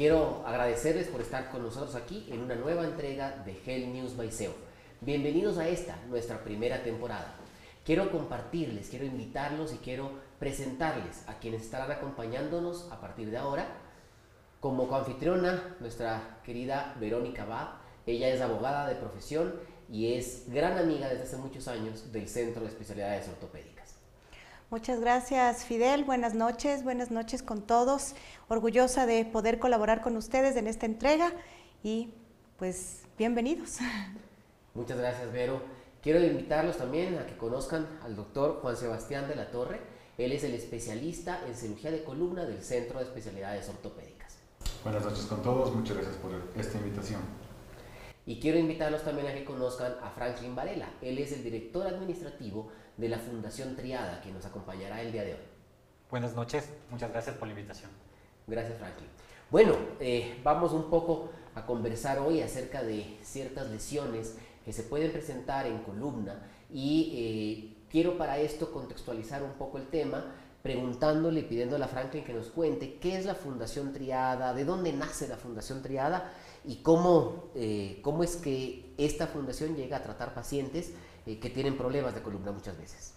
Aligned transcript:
Quiero 0.00 0.42
agradecerles 0.46 1.08
por 1.08 1.20
estar 1.20 1.50
con 1.50 1.62
nosotros 1.62 1.94
aquí 1.94 2.26
en 2.30 2.40
una 2.40 2.54
nueva 2.54 2.84
entrega 2.84 3.36
de 3.44 3.54
Hell 3.66 3.92
News 3.92 4.16
by 4.16 4.32
SEO. 4.32 4.54
Bienvenidos 5.02 5.58
a 5.58 5.68
esta, 5.68 5.98
nuestra 6.08 6.42
primera 6.42 6.82
temporada. 6.82 7.34
Quiero 7.84 8.10
compartirles, 8.10 8.88
quiero 8.88 9.04
invitarlos 9.04 9.74
y 9.74 9.76
quiero 9.76 10.12
presentarles 10.40 11.22
a 11.28 11.34
quienes 11.34 11.62
estarán 11.62 11.92
acompañándonos 11.92 12.90
a 12.90 13.00
partir 13.00 13.30
de 13.30 13.36
ahora. 13.36 13.68
Como 14.58 14.88
coanfitriona, 14.88 15.76
nuestra 15.78 16.40
querida 16.42 16.96
Verónica 16.98 17.44
Bad. 17.44 17.68
Ella 18.06 18.28
es 18.30 18.40
abogada 18.40 18.88
de 18.88 18.96
profesión 18.96 19.54
y 19.88 20.14
es 20.14 20.44
gran 20.48 20.78
amiga 20.78 21.08
desde 21.08 21.24
hace 21.24 21.36
muchos 21.36 21.68
años 21.68 22.10
del 22.10 22.26
Centro 22.26 22.62
de 22.62 22.68
Especialidades 22.68 23.28
Ortopédicas. 23.28 23.96
Muchas 24.70 25.00
gracias, 25.00 25.64
Fidel. 25.64 26.04
Buenas 26.04 26.34
noches, 26.34 26.84
buenas 26.84 27.10
noches 27.10 27.42
con 27.42 27.66
todos. 27.66 28.14
Orgullosa 28.48 29.04
de 29.04 29.24
poder 29.26 29.58
colaborar 29.58 30.00
con 30.00 30.16
ustedes 30.16 30.56
en 30.56 30.66
esta 30.68 30.86
entrega 30.86 31.32
y 31.82 32.14
pues 32.56 33.02
bienvenidos. 33.18 33.78
Muchas 34.74 34.96
gracias, 34.96 35.30
Vero. 35.32 35.60
Quiero 36.02 36.24
invitarlos 36.24 36.78
también 36.78 37.18
a 37.18 37.26
que 37.26 37.36
conozcan 37.36 37.86
al 38.02 38.16
doctor 38.16 38.60
Juan 38.62 38.76
Sebastián 38.76 39.28
de 39.28 39.34
la 39.34 39.50
Torre. 39.50 39.89
Él 40.20 40.32
es 40.32 40.44
el 40.44 40.52
especialista 40.52 41.40
en 41.46 41.54
cirugía 41.54 41.90
de 41.90 42.04
columna 42.04 42.44
del 42.44 42.62
Centro 42.62 42.98
de 42.98 43.06
Especialidades 43.06 43.66
Ortopédicas. 43.70 44.36
Buenas 44.84 45.02
noches 45.02 45.24
con 45.24 45.42
todos, 45.42 45.74
muchas 45.74 45.96
gracias 45.96 46.16
por 46.16 46.32
esta 46.54 46.76
invitación. 46.76 47.22
Y 48.26 48.38
quiero 48.38 48.58
invitarlos 48.58 49.02
también 49.02 49.28
a 49.28 49.32
que 49.32 49.46
conozcan 49.46 49.94
a 50.02 50.10
Franklin 50.10 50.54
Varela. 50.54 50.90
Él 51.00 51.16
es 51.16 51.32
el 51.32 51.42
director 51.42 51.86
administrativo 51.86 52.70
de 52.98 53.08
la 53.08 53.18
Fundación 53.18 53.76
Triada, 53.76 54.20
que 54.20 54.30
nos 54.30 54.44
acompañará 54.44 55.00
el 55.00 55.10
día 55.10 55.24
de 55.24 55.32
hoy. 55.32 55.40
Buenas 56.10 56.34
noches, 56.34 56.68
muchas 56.90 57.10
gracias 57.10 57.36
por 57.36 57.48
la 57.48 57.54
invitación. 57.54 57.90
Gracias, 58.46 58.76
Franklin. 58.76 59.08
Bueno, 59.50 59.74
eh, 60.00 60.38
vamos 60.44 60.72
un 60.72 60.90
poco 60.90 61.30
a 61.54 61.64
conversar 61.64 62.18
hoy 62.18 62.42
acerca 62.42 62.82
de 62.82 63.16
ciertas 63.22 63.70
lesiones 63.70 64.36
que 64.66 64.74
se 64.74 64.82
pueden 64.82 65.12
presentar 65.12 65.66
en 65.66 65.78
columna 65.78 66.46
y 66.70 67.72
eh, 67.74 67.79
quiero 67.90 68.16
para 68.16 68.38
esto 68.38 68.72
contextualizar 68.72 69.42
un 69.42 69.52
poco 69.52 69.78
el 69.78 69.86
tema 69.88 70.24
preguntándole 70.62 71.40
y 71.40 71.42
pidiéndole 71.44 71.84
a 71.84 71.88
Franklin 71.88 72.22
que 72.22 72.34
nos 72.34 72.48
cuente 72.48 72.98
qué 73.00 73.16
es 73.16 73.24
la 73.24 73.34
Fundación 73.34 73.92
Triada, 73.92 74.52
de 74.52 74.64
dónde 74.64 74.92
nace 74.92 75.26
la 75.26 75.36
Fundación 75.36 75.82
Triada 75.82 76.32
y 76.64 76.76
cómo, 76.76 77.50
eh, 77.54 77.98
cómo 78.02 78.22
es 78.22 78.36
que 78.36 78.92
esta 78.98 79.26
fundación 79.26 79.74
llega 79.74 79.96
a 79.96 80.02
tratar 80.02 80.34
pacientes 80.34 80.92
eh, 81.26 81.38
que 81.38 81.48
tienen 81.48 81.76
problemas 81.76 82.14
de 82.14 82.22
columna 82.22 82.52
muchas 82.52 82.76
veces. 82.76 83.14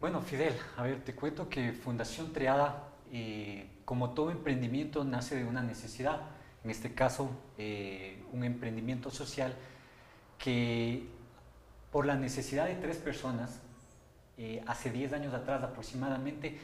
Bueno, 0.00 0.22
Fidel, 0.22 0.54
a 0.76 0.84
ver, 0.84 1.04
te 1.04 1.14
cuento 1.14 1.48
que 1.48 1.72
Fundación 1.72 2.32
Triada, 2.32 2.88
eh, 3.12 3.68
como 3.84 4.10
todo 4.10 4.30
emprendimiento, 4.30 5.04
nace 5.04 5.36
de 5.36 5.44
una 5.44 5.62
necesidad. 5.62 6.22
En 6.64 6.70
este 6.70 6.94
caso, 6.94 7.30
eh, 7.58 8.22
un 8.32 8.44
emprendimiento 8.44 9.10
social 9.10 9.54
que 10.38 11.06
por 11.92 12.06
la 12.06 12.14
necesidad 12.14 12.66
de 12.66 12.76
tres 12.76 12.96
personas, 12.96 13.60
hace 14.66 14.90
10 14.90 15.12
años 15.12 15.34
atrás 15.34 15.62
aproximadamente, 15.62 16.58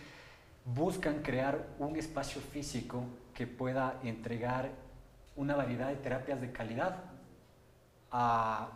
buscan 0.64 1.22
crear 1.22 1.66
un 1.78 1.96
espacio 1.96 2.40
físico 2.40 3.04
que 3.34 3.46
pueda 3.46 4.00
entregar 4.02 4.70
una 5.36 5.54
variedad 5.54 5.88
de 5.88 5.96
terapias 5.96 6.40
de 6.40 6.50
calidad 6.50 7.04
a 8.10 8.68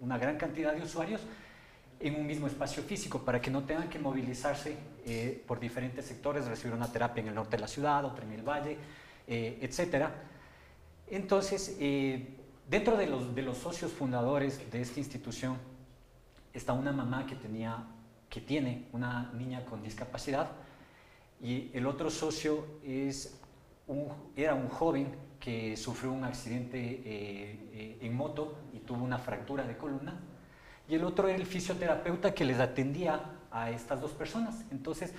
una 0.00 0.18
gran 0.18 0.36
cantidad 0.36 0.72
de 0.72 0.82
usuarios 0.82 1.20
en 2.00 2.14
un 2.14 2.26
mismo 2.26 2.46
espacio 2.46 2.82
físico 2.82 3.24
para 3.24 3.40
que 3.40 3.50
no 3.50 3.64
tengan 3.64 3.88
que 3.88 3.98
movilizarse 3.98 4.76
eh, 5.04 5.42
por 5.46 5.58
diferentes 5.58 6.04
sectores, 6.04 6.46
recibir 6.46 6.74
una 6.74 6.90
terapia 6.90 7.22
en 7.22 7.28
el 7.28 7.34
norte 7.34 7.56
de 7.56 7.62
la 7.62 7.68
ciudad, 7.68 8.04
otra 8.04 8.24
en 8.24 8.32
el 8.32 8.42
valle, 8.42 8.76
eh, 9.26 9.58
etc. 9.60 10.06
Entonces, 11.08 11.76
eh, 11.80 12.36
dentro 12.68 12.96
de 12.96 13.42
los 13.42 13.58
socios 13.58 13.92
fundadores 13.92 14.70
de 14.70 14.80
esta 14.80 15.00
institución 15.00 15.56
está 16.52 16.72
una 16.72 16.92
mamá 16.92 17.26
que, 17.26 17.34
tenía, 17.34 17.84
que 18.28 18.40
tiene 18.40 18.86
una 18.92 19.32
niña 19.32 19.64
con 19.64 19.82
discapacidad 19.82 20.50
y 21.42 21.70
el 21.72 21.86
otro 21.86 22.10
socio 22.10 22.64
es 22.84 23.34
era 24.36 24.54
un 24.54 24.68
joven 24.68 25.14
que 25.40 25.76
sufrió 25.76 26.12
un 26.12 26.24
accidente 26.24 27.98
en 28.00 28.14
moto 28.14 28.56
tuvo 28.88 29.04
una 29.04 29.18
fractura 29.18 29.64
de 29.64 29.76
columna, 29.76 30.18
y 30.88 30.94
el 30.94 31.04
otro 31.04 31.28
era 31.28 31.36
el 31.36 31.44
fisioterapeuta 31.44 32.32
que 32.32 32.46
les 32.46 32.58
atendía 32.58 33.20
a 33.50 33.70
estas 33.70 34.00
dos 34.00 34.12
personas. 34.12 34.64
Entonces, 34.70 35.12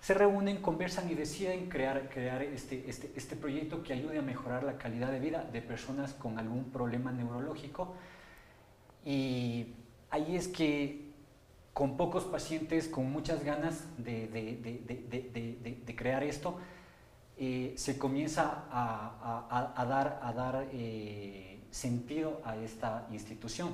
se 0.00 0.14
reúnen, 0.14 0.62
conversan 0.62 1.10
y 1.10 1.14
deciden 1.16 1.68
crear, 1.68 2.08
crear 2.08 2.40
este, 2.42 2.88
este, 2.88 3.10
este 3.16 3.34
proyecto 3.34 3.82
que 3.82 3.92
ayude 3.92 4.20
a 4.20 4.22
mejorar 4.22 4.62
la 4.62 4.78
calidad 4.78 5.10
de 5.10 5.18
vida 5.18 5.42
de 5.52 5.60
personas 5.60 6.12
con 6.14 6.38
algún 6.38 6.70
problema 6.70 7.10
neurológico. 7.10 7.96
Y 9.04 9.74
ahí 10.10 10.36
es 10.36 10.46
que 10.46 11.07
con 11.78 11.96
pocos 11.96 12.24
pacientes, 12.24 12.88
con 12.88 13.08
muchas 13.08 13.44
ganas 13.44 13.84
de, 13.98 14.26
de, 14.26 15.80
de, 15.86 15.94
crear 15.94 16.24
esto, 16.24 16.58
eh, 17.36 17.72
se 17.76 17.96
comienza 17.96 18.64
a, 18.68 19.44
a, 19.48 19.80
a 19.80 19.86
dar, 19.86 20.18
a 20.20 20.32
dar 20.32 20.66
eh, 20.72 21.60
sentido 21.70 22.42
a 22.44 22.56
esta 22.56 23.06
institución. 23.12 23.68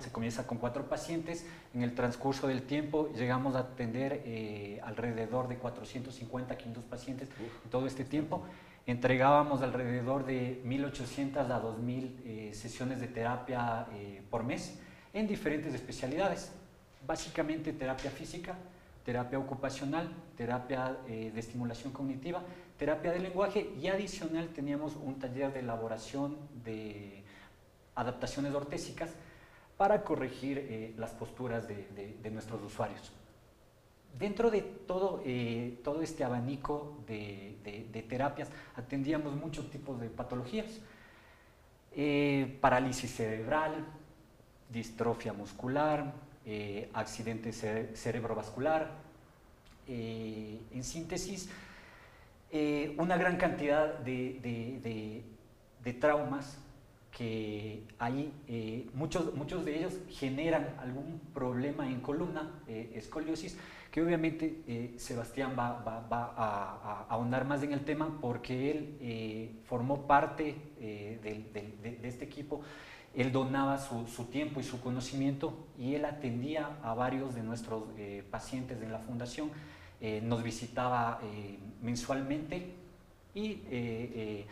Se 0.00 0.10
comienza 0.10 0.48
con 0.48 0.58
cuatro 0.58 0.88
pacientes, 0.88 1.46
en 1.72 1.84
el 1.84 1.94
transcurso 1.94 2.48
del 2.48 2.62
tiempo 2.62 3.12
llegamos 3.14 3.54
a 3.54 3.60
atender 3.60 4.22
eh, 4.24 4.80
alrededor 4.82 5.46
de 5.46 5.58
450, 5.58 6.56
500 6.56 6.84
pacientes 6.86 7.28
en 7.38 7.70
todo 7.70 7.86
este 7.86 8.04
tiempo. 8.04 8.42
Entregábamos 8.84 9.62
alrededor 9.62 10.26
de 10.26 10.60
1.800 10.64 11.36
a 11.36 11.62
2.000 11.62 12.14
eh, 12.24 12.50
sesiones 12.52 12.98
de 13.00 13.06
terapia 13.06 13.86
por 14.28 14.42
mes 14.42 14.80
en 15.12 15.28
diferentes 15.28 15.72
especialidades, 15.72 16.50
básicamente 17.06 17.72
terapia 17.72 18.10
física, 18.10 18.56
terapia 19.04 19.38
ocupacional, 19.38 20.08
terapia 20.36 20.96
de 21.06 21.38
estimulación 21.38 21.92
cognitiva, 21.92 22.42
terapia 22.78 23.12
de 23.12 23.20
lenguaje 23.20 23.72
y 23.80 23.88
adicional 23.88 24.48
teníamos 24.48 24.96
un 24.96 25.18
taller 25.18 25.52
de 25.52 25.60
elaboración 25.60 26.36
de 26.64 27.22
adaptaciones 27.94 28.54
ortésicas 28.54 29.10
para 29.76 30.04
corregir 30.04 30.58
eh, 30.58 30.94
las 30.96 31.10
posturas 31.10 31.66
de, 31.66 32.30
nuestros 32.30 32.62
usuarios. 32.62 33.12
Dentro 34.18 34.50
de 34.50 34.62
todo, 34.62 35.22
eh, 35.24 35.80
todo 35.82 36.02
este 36.02 36.22
abanico 36.22 36.98
de, 37.06 38.04
terapias 38.08 38.48
atendíamos 38.76 39.34
muchos 39.34 39.70
tipos 39.70 40.00
de 40.00 40.08
patologías. 40.08 40.80
Eh, 41.94 42.58
parálisis 42.60 43.10
cerebral, 43.14 43.84
distrofia 44.70 45.32
muscular, 45.32 46.14
accidente 46.94 47.52
cerebrovascular, 47.52 48.90
en 49.86 50.84
síntesis, 50.84 51.48
eh, 52.54 52.94
una 52.98 53.16
gran 53.16 53.38
cantidad 53.38 53.98
de, 54.00 55.24
traumas 55.98 56.58
que 57.10 57.82
hay, 57.98 58.30
eh, 58.46 58.90
muchos, 58.92 59.34
muchos 59.34 59.64
de 59.64 59.78
ellos 59.78 59.94
generan 60.10 60.76
algún 60.78 61.18
problema 61.32 61.86
en 61.86 62.00
columna, 62.00 62.50
eh, 62.68 62.92
escoliosis, 62.94 63.56
que 63.90 64.02
obviamente 64.02 64.94
Sebastián 64.98 65.54
va, 65.58 65.82
a, 66.10 67.06
ahondar 67.08 67.46
más 67.46 67.62
en 67.62 67.72
el 67.72 67.86
tema 67.86 68.18
porque 68.20 68.70
él 68.70 69.60
formó 69.66 70.06
parte 70.06 70.54
de, 70.78 71.98
este 72.02 72.24
equipo, 72.26 72.60
él 73.14 73.32
donaba 73.32 73.78
su, 73.78 74.24
tiempo 74.24 74.60
y 74.60 74.62
su 74.62 74.80
conocimiento 74.80 75.66
y 75.78 75.94
él 75.94 76.04
atendía 76.04 76.78
a 76.82 76.94
varios 76.94 77.34
de 77.34 77.42
nuestros 77.42 77.84
pacientes 78.30 78.80
de 78.80 78.88
la 78.88 78.98
fundación 78.98 79.50
eh, 80.04 80.20
nos 80.20 80.42
visitaba 80.42 81.20
eh, 81.22 81.60
mensualmente 81.80 82.74
y 83.34 83.62
eh, 83.70 84.44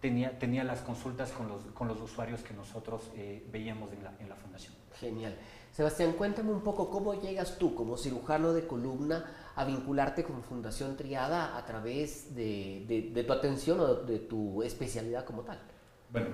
tenía, 0.00 0.36
tenía 0.36 0.64
las 0.64 0.80
consultas 0.80 1.30
con 1.30 1.46
los, 1.46 1.62
con 1.66 1.86
los 1.86 2.00
usuarios 2.00 2.42
que 2.42 2.52
nosotros 2.52 3.12
veíamos 3.52 3.92
en 3.92 4.02
la, 4.02 4.12
en 4.18 4.28
la 4.28 4.34
fundación. 4.34 4.74
Genial. 4.98 5.38
Sebastián, 5.70 6.14
cuéntame 6.14 6.50
un 6.50 6.62
poco 6.62 6.90
cómo 6.90 7.14
llegas 7.14 7.56
tú 7.56 7.76
como 7.76 7.96
cirujano 7.96 8.52
de 8.52 8.66
columna 8.66 9.32
a 9.54 9.64
vincularte 9.64 10.24
con 10.24 10.42
Fundación 10.42 10.96
Triada 10.96 11.56
a 11.56 11.64
través 11.64 12.34
de, 12.34 13.12
de, 13.14 13.22
tu 13.22 13.32
atención 13.32 13.78
o 13.78 13.94
de 13.94 14.18
tu 14.18 14.64
especialidad 14.64 15.24
como 15.24 15.42
tal. 15.42 15.60
Bueno, 16.12 16.28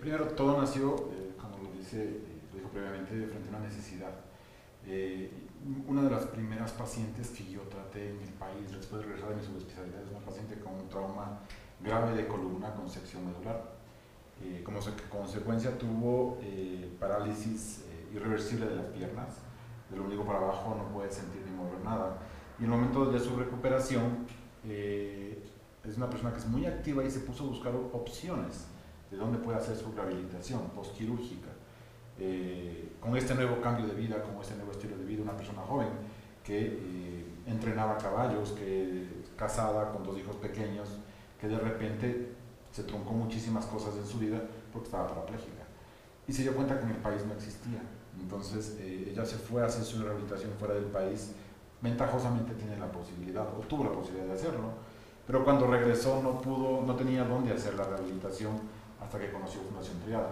primero 0.00 0.28
todo 0.28 0.60
nació, 0.60 0.96
como 1.40 1.58
lo, 1.62 1.72
dice, 1.72 2.20
lo 2.52 2.58
dijo 2.58 2.70
previamente, 2.70 3.26
frente 3.26 3.48
a 3.48 3.56
una 3.56 3.60
necesidad. 3.60 4.12
una 5.86 6.02
de 6.02 6.10
las 6.10 6.26
primeras 6.26 6.72
pacientes 6.72 7.30
que 7.30 7.50
yo 7.50 7.62
traté 7.62 8.10
en 8.10 8.20
el 8.20 8.32
país 8.34 8.70
después 8.70 9.02
de 9.02 9.08
regresar 9.08 9.30
de 9.30 9.36
mi 9.36 9.42
subespecialidad 9.42 10.02
es 10.02 10.10
una 10.10 10.20
paciente 10.20 10.58
con 10.58 10.74
un 10.74 10.88
trauma 10.88 11.40
grave 11.80 12.16
de 12.16 12.26
columna 12.26 12.74
con 12.74 12.88
sección 12.88 13.26
medular. 13.26 13.78
Eh, 14.42 14.62
como 14.64 14.78
consecuencia 15.10 15.76
tuvo 15.76 16.38
eh, 16.40 16.88
parálisis 17.00 17.84
eh, 17.88 18.14
irreversible 18.14 18.66
de 18.66 18.76
las 18.76 18.86
piernas, 18.86 19.38
del 19.90 20.00
ombligo 20.00 20.24
para 20.24 20.38
abajo 20.38 20.76
no 20.76 20.94
puede 20.94 21.10
sentir 21.10 21.42
ni 21.44 21.50
mover 21.50 21.80
nada. 21.80 22.18
Y 22.58 22.64
en 22.64 22.72
el 22.72 22.78
momento 22.78 23.06
de 23.06 23.18
su 23.18 23.36
recuperación 23.36 24.26
es 24.64 25.96
una 25.96 26.10
persona 26.10 26.32
que 26.32 26.38
es 26.38 26.46
muy 26.46 26.66
activa 26.66 27.02
y 27.02 27.10
se 27.10 27.20
puso 27.20 27.44
a 27.44 27.46
buscar 27.46 27.74
opciones 27.92 28.66
de 29.10 29.16
dónde 29.16 29.38
puede 29.38 29.58
hacer 29.58 29.76
su 29.76 29.92
rehabilitación 29.92 30.60
postquirúrgica. 30.70 31.48
Eh, 32.18 32.96
con 33.00 33.16
este 33.16 33.34
nuevo 33.34 33.60
cambio 33.60 33.86
de 33.86 33.94
vida, 33.94 34.22
con 34.22 34.40
este 34.40 34.56
nuevo 34.56 34.72
estilo 34.72 34.96
de 34.96 35.04
vida, 35.04 35.22
una 35.22 35.36
persona 35.36 35.62
joven 35.62 35.88
que 36.42 36.66
eh, 36.66 37.24
entrenaba 37.46 37.96
caballos, 37.96 38.52
que 38.52 39.06
casada 39.36 39.90
con 39.92 40.02
dos 40.02 40.18
hijos 40.18 40.36
pequeños, 40.36 40.88
que 41.40 41.46
de 41.46 41.58
repente 41.58 42.32
se 42.72 42.82
truncó 42.82 43.12
muchísimas 43.12 43.66
cosas 43.66 43.96
en 43.96 44.06
su 44.06 44.18
vida 44.18 44.40
porque 44.72 44.86
estaba 44.86 45.06
parapléjica. 45.06 45.64
Y 46.26 46.32
se 46.32 46.42
dio 46.42 46.54
cuenta 46.54 46.78
que 46.78 46.84
en 46.84 46.90
el 46.90 46.96
país 46.96 47.24
no 47.24 47.32
existía. 47.34 47.80
Entonces 48.20 48.76
eh, 48.80 49.10
ella 49.12 49.24
se 49.24 49.36
fue 49.36 49.62
a 49.62 49.66
hacer 49.66 49.84
su 49.84 50.02
rehabilitación 50.02 50.52
fuera 50.58 50.74
del 50.74 50.86
país. 50.86 51.32
Ventajosamente 51.80 52.54
tiene 52.54 52.76
la 52.76 52.90
posibilidad, 52.90 53.46
o 53.56 53.60
tuvo 53.60 53.84
la 53.84 53.92
posibilidad 53.92 54.26
de 54.26 54.32
hacerlo, 54.32 54.72
pero 55.26 55.44
cuando 55.44 55.66
regresó 55.66 56.20
no 56.22 56.40
pudo, 56.40 56.82
no 56.84 56.96
tenía 56.96 57.22
dónde 57.22 57.52
hacer 57.52 57.74
la 57.74 57.84
rehabilitación 57.84 58.58
hasta 59.00 59.18
que 59.18 59.30
conoció 59.30 59.60
Fundación 59.62 60.00
Triada. 60.00 60.30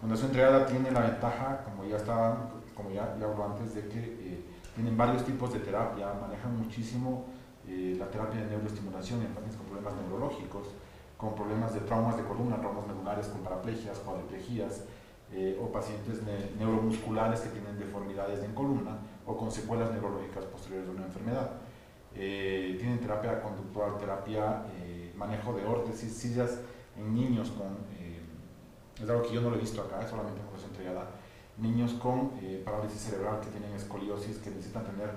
Fundación 0.00 0.30
Triada 0.30 0.66
tiene 0.66 0.90
la 0.90 1.00
ventaja, 1.00 1.62
como 1.64 1.84
ya 1.84 1.96
estaba, 1.96 2.50
como 2.74 2.90
ya, 2.90 3.16
ya 3.18 3.26
habló 3.26 3.44
antes, 3.46 3.74
de 3.74 3.88
que 3.88 3.98
eh, 3.98 4.44
tienen 4.74 4.96
varios 4.96 5.24
tipos 5.24 5.52
de 5.52 5.60
terapia, 5.60 6.12
manejan 6.20 6.56
muchísimo 6.58 7.24
eh, 7.66 7.96
la 7.98 8.08
terapia 8.10 8.42
de 8.42 8.46
neuroestimulación 8.46 9.22
en 9.22 9.28
pacientes 9.28 9.56
con 9.56 9.66
problemas 9.66 9.94
neurológicos, 9.94 10.68
con 11.16 11.34
problemas 11.34 11.72
de 11.72 11.80
traumas 11.80 12.16
de 12.16 12.24
columna, 12.24 12.60
traumas 12.60 12.86
medulares, 12.86 13.28
con 13.28 13.40
paraplegias, 13.40 13.98
cuadriplegias, 13.98 14.84
eh, 15.32 15.58
o 15.60 15.72
pacientes 15.72 16.20
neuromusculares 16.56 17.40
que 17.40 17.48
tienen 17.48 17.76
deformidades 17.76 18.44
en 18.44 18.54
columna 18.54 18.96
o 19.26 19.36
con 19.36 19.50
secuelas 19.50 19.90
neurológicas 19.90 20.44
posteriores 20.44 20.86
de 20.86 20.94
una 20.94 21.06
enfermedad. 21.06 21.50
tienen 22.14 23.00
terapia 23.00 23.42
conductual, 23.42 23.98
terapia, 23.98 24.62
manejo 25.16 25.52
de 25.52 25.64
órtesis, 25.64 26.12
sillas 26.12 26.60
en 26.98 27.14
niños 27.14 27.50
con 27.50 27.86
es 29.02 29.10
algo 29.10 29.22
que 29.22 29.34
yo 29.34 29.40
no 29.42 29.50
lo 29.50 29.56
he 29.56 29.60
visto 29.60 29.82
acá, 29.82 30.06
solamente 30.08 30.40
en 30.40 30.46
Corazón 30.46 30.70
Triada, 30.72 31.06
niños 31.58 31.92
con 31.94 32.32
eh, 32.40 32.62
parálisis 32.64 33.00
cerebral 33.00 33.40
que 33.40 33.48
tienen 33.48 33.72
escoliosis, 33.72 34.38
que 34.38 34.50
necesitan 34.50 34.84
tener 34.84 35.10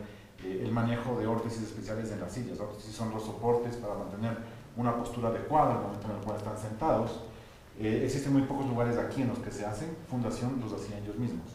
eh, 0.43 0.63
el 0.65 0.71
manejo 0.71 1.17
de 1.17 1.27
órtesis 1.27 1.63
especiales 1.63 2.11
en 2.11 2.19
las 2.19 2.33
sillas. 2.33 2.57
Las 2.57 2.61
órtesis 2.61 2.93
son 2.93 3.11
los 3.11 3.23
soportes 3.23 3.77
para 3.77 3.95
mantener 3.95 4.37
una 4.75 4.95
postura 4.95 5.29
adecuada 5.29 5.75
el 5.75 5.81
momento 5.81 6.07
en 6.07 6.17
el 6.17 6.23
cual 6.23 6.37
están 6.37 6.57
sentados. 6.57 7.21
Eh, 7.79 8.01
existen 8.03 8.33
muy 8.33 8.41
pocos 8.43 8.67
lugares 8.67 8.97
aquí 8.97 9.21
en 9.21 9.29
los 9.29 9.39
que 9.39 9.51
se 9.51 9.65
hacen, 9.65 9.95
Fundación 10.09 10.59
los 10.61 10.73
hacían 10.73 11.03
ellos 11.03 11.17
mismos. 11.17 11.47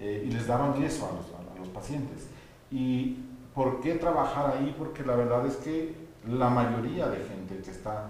y 0.00 0.30
les 0.30 0.46
daban 0.46 0.82
eso 0.82 1.06
a 1.06 1.12
los, 1.12 1.26
a 1.26 1.58
los 1.58 1.68
pacientes. 1.68 2.26
¿Y 2.70 3.18
por 3.54 3.82
qué 3.82 3.96
trabajar 3.96 4.56
ahí? 4.56 4.74
Porque 4.78 5.04
la 5.04 5.14
verdad 5.14 5.44
es 5.44 5.56
que 5.56 5.94
la 6.26 6.48
mayoría 6.48 7.08
de 7.08 7.18
gente 7.18 7.58
que 7.62 7.70
está 7.70 8.08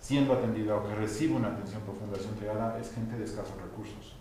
siendo 0.00 0.34
atendida 0.34 0.76
o 0.76 0.86
que 0.86 0.94
recibe 0.94 1.34
una 1.34 1.48
atención 1.48 1.82
por 1.82 1.96
Fundación 1.96 2.34
Triada 2.34 2.78
es 2.80 2.92
gente 2.92 3.16
de 3.16 3.24
escasos 3.24 3.56
recursos, 3.60 4.16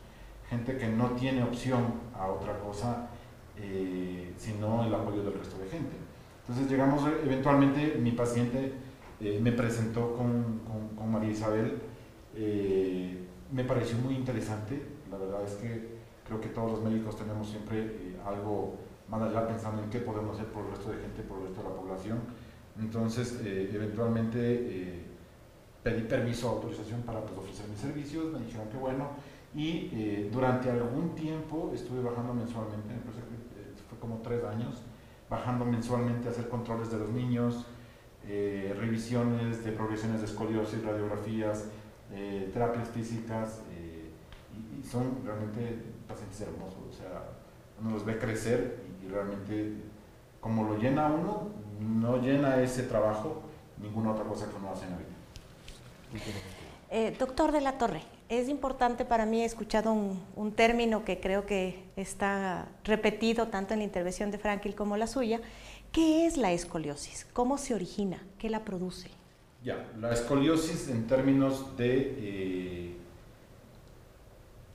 gente 0.50 0.78
que 0.78 0.88
no 0.88 1.12
tiene 1.12 1.44
opción 1.44 1.84
a 2.18 2.28
otra 2.28 2.60
cosa 2.60 3.10
eh, 3.58 4.34
sino 4.38 4.86
el 4.86 4.94
apoyo 4.94 5.24
del 5.24 5.34
resto 5.34 5.58
de 5.58 5.70
gente. 5.70 5.96
Entonces 6.42 6.70
llegamos, 6.70 7.02
eventualmente 7.24 7.98
mi 8.02 8.12
paciente 8.12 8.74
eh, 9.22 9.40
me 9.42 9.54
presentó 9.54 10.14
con, 10.14 10.60
con, 10.98 11.12
María 11.12 11.32
Isabel, 11.32 11.80
eh, 12.36 13.18
me 13.52 13.64
pareció 13.64 13.98
muy 14.00 14.16
interesante, 14.16 14.82
la 15.10 15.18
verdad 15.18 15.44
es 15.46 15.54
que 15.54 15.96
creo 16.28 16.42
que 16.42 16.50
todos 16.50 16.72
los 16.72 16.82
médicos 16.84 17.16
tenemos 17.16 17.50
siempre 17.50 18.18
algo 18.26 18.76
más 19.08 19.22
allá 19.22 19.48
pensando 19.48 19.82
en 19.82 19.90
qué 19.90 20.00
podemos 20.00 20.36
hacer 20.36 20.52
por 20.52 20.66
el 20.66 20.72
resto 20.72 20.92
de 20.92 20.98
gente, 20.98 21.22
por 21.22 21.40
el 21.40 21.48
resto 21.48 21.64
de 21.64 21.70
la 21.70 21.76
población. 21.76 22.20
Entonces, 22.78 23.40
eventualmente 23.46 25.05
pedí 25.86 26.02
permiso, 26.02 26.50
autorización 26.50 27.04
para 27.04 27.22
pues, 27.22 27.38
ofrecer 27.38 27.68
mis 27.70 27.80
servicios, 27.80 28.34
me 28.34 28.40
dijeron 28.40 28.68
que 28.70 28.78
bueno, 28.78 29.10
y 29.54 29.92
eh, 29.94 30.30
durante 30.34 30.72
algún 30.72 31.14
tiempo 31.14 31.72
estuve 31.76 32.02
bajando 32.02 32.34
mensualmente, 32.34 32.92
eh, 32.92 33.72
fue 33.88 34.00
como 34.00 34.18
tres 34.24 34.44
años, 34.46 34.82
bajando 35.30 35.64
mensualmente 35.64 36.28
a 36.28 36.32
hacer 36.32 36.50
controles 36.50 36.90
de 36.90 36.98
los 36.98 37.12
niños, 37.12 37.68
eh, 38.28 38.76
revisiones 38.76 39.64
de 39.64 39.72
progresiones 39.74 40.22
de 40.22 40.26
escoliosis, 40.26 40.84
radiografías, 40.84 41.66
terapias 42.52 42.90
físicas, 42.90 43.62
y, 43.72 44.80
y, 44.80 44.84
son 44.84 45.20
realmente 45.24 45.84
pacientes 46.08 46.42
hermosos, 46.42 46.80
o 46.90 46.94
sea, 46.94 47.30
uno 47.80 47.92
los 47.92 48.06
ve 48.06 48.18
crecer 48.18 48.80
y, 49.04 49.06
y 49.06 49.10
realmente 49.10 49.74
como 50.40 50.64
lo 50.64 50.78
llena 50.78 51.08
uno, 51.08 51.50
no 51.80 52.18
llena 52.22 52.60
ese 52.62 52.84
trabajo 52.84 53.44
ninguna 53.78 54.14
otra 54.14 54.24
cosa 54.24 54.50
que 54.50 54.56
uno 54.56 54.72
hace 54.72 54.86
en 54.86 54.92
la 54.92 54.98
vida. 54.98 55.15
Eh, 56.92 57.16
doctor 57.18 57.52
de 57.52 57.62
la 57.62 57.78
Torre, 57.78 58.02
es 58.30 58.48
importante 58.48 59.06
para 59.06 59.26
mí, 59.26 59.42
he 59.42 59.46
escuchado 59.46 59.92
un, 59.92 60.52
término 60.54 61.04
que 61.04 61.20
creo 61.20 61.46
que 61.46 61.84
está 61.96 62.68
repetido 62.84 63.48
tanto 63.48 63.74
en 63.74 63.80
la 63.80 63.86
intervención 63.86 64.32
de 64.32 64.38
Franklin 64.38 64.74
como 64.74 64.96
la 64.96 65.08
suya. 65.08 65.42
¿Qué 65.92 66.26
es 66.26 66.38
la 66.38 66.52
escoliosis? 66.52 67.28
¿Cómo 67.34 67.58
se 67.58 67.74
origina? 67.74 68.24
¿Qué 68.38 68.50
la 68.50 68.64
produce? 68.64 69.10
Ya, 69.64 69.92
la 70.00 70.14
escoliosis 70.14 70.90
en 70.90 71.08
términos 71.08 71.76
de 71.76 72.16
eh, 72.18 72.98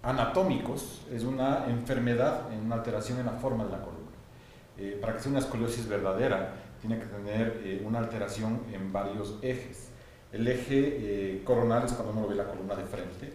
anatómicos 0.02 1.02
es 1.12 1.22
una 1.22 1.66
enfermedad, 1.68 2.48
una 2.52 2.76
alteración 2.76 3.20
en 3.20 3.26
la 3.26 3.32
forma 3.32 3.64
de 3.64 3.70
la 3.70 3.82
columna. 3.82 4.00
Eh, 4.78 4.98
para 5.00 5.14
que 5.14 5.20
sea 5.20 5.30
una 5.30 5.40
escoliosis 5.40 5.86
verdadera, 5.88 6.54
tiene 6.80 6.98
que 6.98 7.06
tener 7.06 7.80
una 7.84 7.98
alteración 7.98 8.62
en 8.72 8.92
varios 8.92 9.38
ejes. 9.42 9.89
El 10.32 10.46
eje 10.46 10.96
eh, 11.38 11.42
coronal 11.44 11.84
es 11.84 11.92
cuando 11.92 12.12
uno 12.12 12.28
ve 12.28 12.36
la 12.36 12.44
columna 12.44 12.76
de 12.76 12.84
frente 12.84 13.32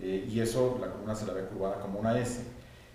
eh, 0.00 0.28
y 0.28 0.40
eso 0.40 0.76
la 0.80 0.88
columna 0.88 1.14
se 1.14 1.26
la 1.26 1.34
ve 1.34 1.44
curvada 1.44 1.78
como 1.80 2.00
una 2.00 2.18
S. 2.18 2.42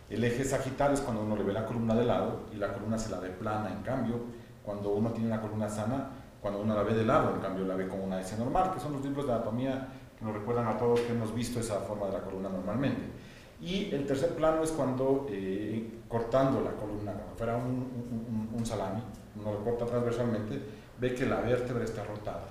El 0.10 0.24
eje 0.24 0.44
sagital 0.44 0.94
es 0.94 1.02
cuando 1.02 1.22
uno 1.22 1.36
le 1.36 1.44
ve 1.44 1.54
la 1.54 1.66
columna 1.66 1.96
de 1.96 2.06
lado 2.06 2.42
y 2.54 2.58
la 2.58 2.74
columna 2.74 2.98
se 2.98 3.10
la 3.10 3.20
ve 3.20 3.30
plana. 3.30 3.72
En 3.72 3.84
cambio, 3.84 4.20
cuando 4.64 4.90
uno 4.90 5.12
tiene 5.12 5.28
una 5.28 5.42
columna 5.42 5.70
sana, 5.70 6.10
cuando 6.42 6.62
uno 6.62 6.76
la 6.76 6.84
ve 6.84 6.94
de 6.94 7.06
lado, 7.06 7.36
en 7.36 7.42
cambio 7.42 7.66
la 7.66 7.76
ve 7.76 7.88
como 7.88 8.04
una 8.04 8.20
S 8.20 8.38
normal, 8.38 8.74
que 8.74 8.80
son 8.80 8.94
los 8.94 9.04
libros 9.04 9.26
de 9.26 9.34
anatomía 9.34 9.88
que 10.18 10.26
nos 10.26 10.34
recuerdan 10.34 10.68
a 10.68 10.78
todos 10.78 11.00
que 11.02 11.12
hemos 11.14 11.34
visto 11.34 11.60
esa 11.60 11.80
forma 11.82 12.08
de 12.08 12.14
la 12.14 12.22
columna 12.22 12.50
normalmente. 12.50 13.02
Y 13.62 13.94
el 13.94 14.06
tercer 14.06 14.36
plano 14.36 14.62
es 14.64 14.72
cuando, 14.72 15.26
eh, 15.30 16.00
cortando 16.08 16.62
la 16.62 16.72
columna, 16.72 17.14
como 17.14 17.36
fuera 17.36 17.56
un, 17.56 18.50
un 18.54 18.66
salami, 18.66 19.02
uno 19.40 19.54
lo 19.54 19.64
corta 19.64 19.86
transversalmente, 19.86 20.62
ve 21.00 21.16
que 21.16 21.26
la 21.26 21.42
vértebra 21.42 21.84
está 21.84 22.04
rotada. 22.04 22.46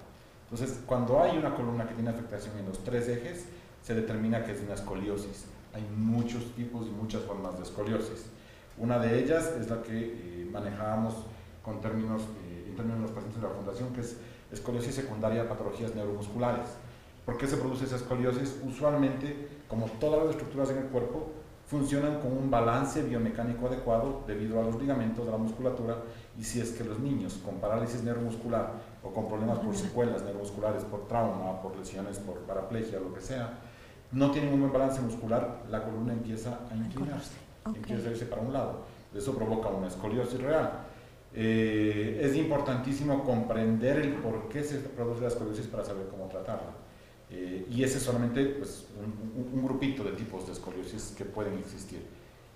Entonces, 0.50 0.80
cuando 0.86 1.20
hay 1.20 1.36
una 1.36 1.54
columna 1.54 1.88
que 1.88 1.94
tiene 1.94 2.10
afectación 2.10 2.56
en 2.58 2.66
los 2.66 2.82
tres 2.84 3.08
ejes, 3.08 3.46
se 3.82 3.94
determina 3.94 4.44
que 4.44 4.52
es 4.52 4.60
una 4.62 4.74
escoliosis. 4.74 5.46
Hay 5.74 5.82
muchos 5.96 6.54
tipos 6.54 6.86
y 6.86 6.90
muchas 6.90 7.22
formas 7.22 7.56
de 7.56 7.64
escoliosis. 7.64 8.26
Una 8.78 8.98
de 8.98 9.22
ellas 9.22 9.52
es 9.60 9.68
la 9.68 9.82
que 9.82 9.92
eh, 9.92 10.48
manejábamos 10.50 11.14
con 11.62 11.80
términos, 11.80 12.22
eh, 12.48 12.66
en 12.68 12.76
términos 12.76 13.00
de 13.00 13.06
los 13.06 13.10
pacientes 13.10 13.42
de 13.42 13.48
la 13.48 13.54
fundación, 13.54 13.92
que 13.92 14.02
es 14.02 14.16
escoliosis 14.52 14.94
secundaria 14.94 15.42
a 15.42 15.48
patologías 15.48 15.94
neuromusculares. 15.94 16.68
¿Por 17.24 17.36
qué 17.36 17.48
se 17.48 17.56
produce 17.56 17.86
esa 17.86 17.96
escoliosis? 17.96 18.60
Usualmente, 18.64 19.48
como 19.66 19.86
todas 19.86 20.20
las 20.20 20.30
estructuras 20.30 20.70
en 20.70 20.78
el 20.78 20.84
cuerpo, 20.84 21.32
funcionan 21.66 22.20
con 22.20 22.32
un 22.32 22.48
balance 22.48 23.02
biomecánico 23.02 23.66
adecuado 23.66 24.22
debido 24.26 24.60
a 24.60 24.62
los 24.62 24.80
ligamentos 24.80 25.26
de 25.26 25.32
la 25.32 25.38
musculatura 25.38 25.96
y 26.38 26.44
si 26.44 26.60
es 26.60 26.70
que 26.70 26.84
los 26.84 27.00
niños 27.00 27.40
con 27.44 27.56
parálisis 27.56 28.04
neuromuscular 28.04 28.72
o 29.06 29.12
con 29.12 29.28
problemas 29.28 29.58
por 29.58 29.76
secuelas 29.76 30.22
neuromusculares, 30.22 30.84
por 30.84 31.06
trauma, 31.06 31.60
por 31.62 31.76
lesiones, 31.76 32.18
por 32.18 32.38
paraplegia, 32.40 32.98
lo 32.98 33.14
que 33.14 33.20
sea, 33.20 33.58
no 34.12 34.30
tienen 34.30 34.52
un 34.52 34.60
buen 34.60 34.72
balance 34.72 35.00
muscular, 35.00 35.62
la 35.70 35.84
columna 35.84 36.12
empieza 36.12 36.60
a 36.70 36.76
inclinarse, 36.76 37.34
empieza 37.66 38.08
a 38.08 38.10
irse 38.12 38.26
para 38.26 38.42
un 38.42 38.52
lado. 38.52 38.80
Eso 39.14 39.34
provoca 39.34 39.68
una 39.68 39.88
escoliosis 39.88 40.40
real. 40.40 40.70
Eh, 41.34 42.20
es 42.22 42.36
importantísimo 42.36 43.22
comprender 43.24 43.98
el 43.98 44.14
por 44.14 44.48
qué 44.48 44.62
se 44.62 44.78
produce 44.78 45.22
la 45.22 45.28
escoliosis 45.28 45.66
para 45.66 45.84
saber 45.84 46.06
cómo 46.08 46.26
tratarla. 46.28 46.72
Eh, 47.30 47.66
y 47.70 47.82
ese 47.82 47.98
es 47.98 48.04
solamente 48.04 48.44
pues, 48.46 48.86
un, 49.52 49.64
grupito 49.64 50.04
de 50.04 50.12
tipos 50.12 50.46
de 50.46 50.52
escoliosis 50.52 51.14
que 51.16 51.24
pueden 51.24 51.58
existir. 51.58 52.00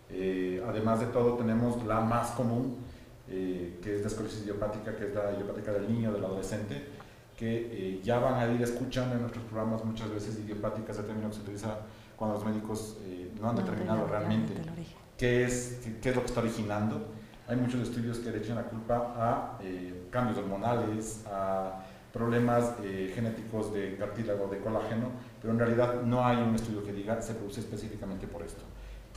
Eh, 0.08 0.62
además 0.66 1.00
de 1.00 1.06
todo, 1.06 1.34
tenemos 1.34 1.84
la 1.84 2.00
más 2.00 2.30
común, 2.30 2.76
eh, 3.30 3.78
que 3.82 3.96
es 3.96 4.00
la 4.02 4.08
escoliosis 4.08 4.42
idiopática, 4.42 4.94
que 4.96 5.06
es 5.06 5.14
la 5.14 5.32
idiopática 5.32 5.72
del 5.72 5.92
niño, 5.92 6.12
del 6.12 6.24
adolescente, 6.24 6.84
que 7.36 8.00
ya 8.04 8.18
van 8.18 8.34
a 8.34 8.52
ir 8.52 8.60
escuchando 8.60 9.14
en 9.14 9.22
nuestros 9.22 9.44
programas 9.44 9.82
muchas 9.82 10.10
veces 10.10 10.38
idiopática, 10.38 10.92
ese 10.92 11.04
término 11.04 11.28
que 11.28 11.36
se 11.36 11.40
utiliza 11.40 11.78
cuando 12.14 12.36
los 12.36 12.44
médicos 12.44 12.98
no 13.40 13.48
han 13.48 13.56
determinado 13.56 14.06
realmente 14.06 14.52
qué 15.20 15.44
es, 15.44 15.82
qué 16.00 16.08
es 16.08 16.16
lo 16.16 16.22
que 16.22 16.28
está 16.28 16.40
originando. 16.40 17.08
hay 17.46 17.56
muchos 17.56 17.82
estudios 17.82 18.18
que 18.20 18.30
le 18.30 18.38
echan 18.38 18.56
la 18.56 18.62
culpa 18.62 19.14
a 19.16 19.58
eh, 19.62 20.06
cambios 20.10 20.38
hormonales, 20.38 21.24
a 21.30 21.84
problemas 22.10 22.72
eh, 22.82 23.12
genéticos 23.14 23.74
de 23.74 23.96
cartílago, 23.96 24.48
de 24.48 24.58
colágeno, 24.60 25.10
pero 25.40 25.52
en 25.52 25.58
realidad 25.58 26.02
no 26.04 26.24
hay 26.24 26.38
un 26.38 26.54
estudio 26.54 26.82
que 26.82 26.94
diga 26.94 27.20
se 27.20 27.34
produce 27.34 27.60
específicamente 27.60 28.26
por 28.26 28.42
esto. 28.42 28.62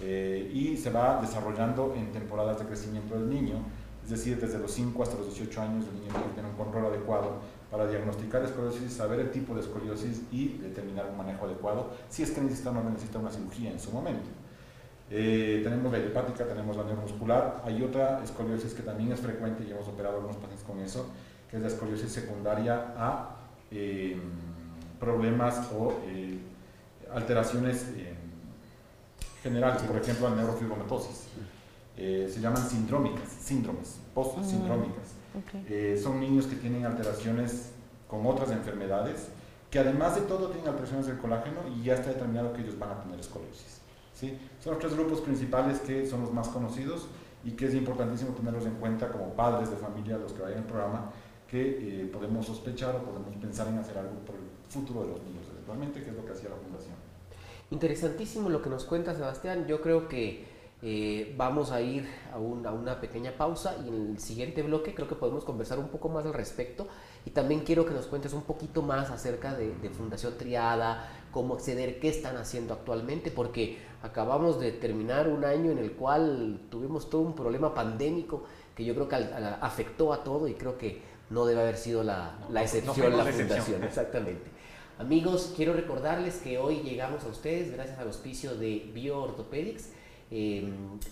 Eh, 0.02 0.52
y 0.54 0.76
se 0.76 0.90
va 0.90 1.22
desarrollando 1.22 1.94
en 1.96 2.12
temporadas 2.12 2.60
de 2.60 2.66
crecimiento 2.66 3.16
del 3.16 3.30
niño, 3.30 3.64
es 4.04 4.10
decir, 4.10 4.40
desde 4.40 4.60
los 4.60 4.72
5 4.72 5.02
hasta 5.02 5.18
los 5.18 5.28
18 5.28 5.62
años 5.62 5.86
el 5.88 5.94
niño 6.00 6.12
tiene 6.12 6.28
que 6.28 6.36
tener 6.36 6.52
un 6.52 6.58
control 6.58 6.88
adecuado 6.88 7.38
para 7.72 7.88
diagnosticar 7.88 8.44
escoliosis, 8.44 8.94
saber 8.94 9.20
el 9.20 9.32
tipo 9.32 9.56
de 9.56 9.62
escoliosis 9.62 10.22
y 10.32 10.58
determinar 10.60 11.08
un 11.10 11.18
manejo 11.18 11.46
adecuado, 11.46 11.92
si 12.10 12.22
es 12.22 12.32
que 12.32 12.42
necesita 12.42 12.72
o 12.72 12.74
no 12.74 12.84
necesita 12.90 13.20
una 13.20 13.32
cirugía 13.32 13.72
en 13.72 13.80
su 13.80 13.92
momento. 13.92 14.30
Eh, 15.10 15.62
tenemos 15.64 15.92
la 15.92 16.00
idiopática, 16.00 16.46
tenemos 16.46 16.76
la 16.76 16.84
neuromuscular. 16.84 17.62
Hay 17.66 17.82
otra 17.84 18.24
escoliosis 18.24 18.74
que 18.74 18.84
también 18.84 19.12
es 19.12 19.20
frecuente 19.20 19.64
y 19.64 19.72
hemos 19.72 19.88
operado 19.88 20.16
algunos 20.16 20.38
pacientes 20.38 20.66
con 20.66 20.80
eso, 20.80 21.08
que 21.50 21.58
es 21.58 21.62
la 21.62 21.68
escoliosis 21.68 22.12
secundaria 22.12 22.94
a 22.98 23.38
eh, 23.72 24.20
problemas 25.00 25.70
o 25.76 25.94
eh, 26.08 26.40
alteraciones 27.14 27.88
generales, 29.42 29.82
por 29.84 29.98
ejemplo, 29.98 30.30
la 30.30 30.36
neurofibromatosis. 30.36 31.28
Se 31.96 32.40
llaman 32.40 32.68
sindrómicas, 32.68 33.30
síndromes, 33.30 34.00
post-sindrómicas. 34.14 35.14
Mm, 35.34 36.02
son 36.02 36.20
niños 36.20 36.48
que 36.48 36.56
tienen 36.56 36.86
alteraciones 36.86 37.72
con 38.08 38.26
otras 38.26 38.52
enfermedades, 38.52 39.30
que 39.70 39.80
además 39.80 40.16
de 40.16 40.22
todo 40.22 40.50
tienen 40.50 40.70
alteraciones 40.70 41.08
del 41.08 41.18
colágeno 41.18 41.62
y 41.76 41.84
ya 41.84 41.96
está 41.96 42.10
determinado 42.10 42.54
que 42.54 42.62
ellos 42.62 42.78
van 42.78 42.92
a 42.92 43.02
tener 43.02 43.20
escoliosis. 43.20 43.82
Son 44.60 44.74
los 44.74 44.80
tres 44.80 44.96
grupos 44.96 45.22
principales 45.22 45.80
que 45.80 46.06
son 46.06 46.22
los 46.22 46.32
más 46.32 46.48
conocidos 46.48 47.08
y 47.44 47.52
que 47.52 47.66
es 47.66 47.74
importantísimo 47.74 48.34
tenerlos 48.34 48.66
en 48.66 48.76
cuenta 48.76 49.12
como 49.12 49.34
padres 49.34 49.70
de 49.70 49.76
familia, 49.76 50.18
los 50.18 50.32
que 50.32 50.42
vayan 50.42 50.60
al 50.60 50.66
programa, 50.66 51.12
que 51.48 52.04
eh, 52.04 52.06
podemos 52.06 52.46
sospechar 52.46 52.96
o 52.96 53.00
podemos 53.00 53.36
pensar 53.36 53.68
en 53.68 53.78
hacer 53.78 53.98
algo 53.98 54.14
por 54.26 54.36
el 54.36 54.42
futuro 54.70 55.02
de 55.02 55.10
los 55.10 55.24
niños, 55.24 55.46
eventualmente, 55.52 56.04
que 56.04 56.10
es 56.10 56.16
lo 56.16 56.26
que 56.26 56.32
hacía 56.32 56.50
la 56.50 56.56
Fundación. 56.56 56.96
Interesantísimo 57.72 58.50
lo 58.50 58.62
que 58.62 58.70
nos 58.70 58.86
cuenta 58.86 59.14
Sebastián. 59.14 59.66
Yo 59.68 59.82
creo 59.82 60.08
que 60.08 60.46
eh, 60.86 61.34
vamos 61.38 61.72
a 61.72 61.80
ir 61.80 62.06
a, 62.34 62.38
una 62.38 63.00
pequeña 63.00 63.32
pausa 63.38 63.78
y 63.86 63.88
en 63.88 64.12
el 64.12 64.20
siguiente 64.20 64.62
bloque 64.64 64.94
creo 64.94 65.08
que 65.08 65.16
podemos 65.16 65.46
conversar 65.46 65.80
un 65.80 65.88
poco 65.88 66.10
más 66.10 66.26
al 66.26 66.34
respecto. 66.34 66.90
Y 67.26 67.30
también 67.30 67.62
quiero 67.62 67.86
que 67.86 67.94
nos 67.94 68.08
cuentes 68.08 68.34
un 68.34 68.42
poquito 68.42 68.82
más 68.82 69.10
acerca 69.10 69.56
de, 69.56 69.74
de 69.76 69.90
Fundación 69.90 70.38
Triada, 70.38 71.10
cómo 71.32 71.54
acceder, 71.54 72.02
qué 72.02 72.10
están 72.10 72.36
haciendo 72.36 72.74
actualmente, 72.74 73.32
porque 73.32 73.78
acabamos 74.02 74.60
de 74.60 74.74
terminar 74.74 75.30
un 75.30 75.46
año 75.46 75.72
en 75.72 75.78
el 75.78 75.94
cual 75.94 76.60
tuvimos 76.70 77.10
todo 77.10 77.22
un 77.22 77.34
problema 77.34 77.74
pandémico 77.74 78.44
que 78.76 78.84
yo 78.84 78.94
creo 78.94 79.08
que 79.08 79.16
afectó 79.16 80.12
a 80.12 80.22
todo 80.22 80.50
y 80.50 80.56
creo 80.56 80.78
que 80.78 81.02
no 81.30 81.46
debe 81.46 81.62
haber 81.62 81.78
sido 81.78 82.04
la, 82.04 82.38
excepción, 82.62 83.16
la, 83.16 83.24
fundación, 83.24 83.84
exactamente. 83.86 84.52
Amigos, 85.00 85.54
quiero 85.56 85.72
recordarles 85.72 86.38
que 86.38 86.58
hoy 86.58 86.82
llegamos 86.82 87.24
a 87.24 87.28
ustedes 87.28 87.72
gracias 87.72 87.98
al 88.00 88.08
auspicio 88.08 88.56
de 88.56 88.92
BioOrthopedics 88.94 89.90
eh, 90.36 90.68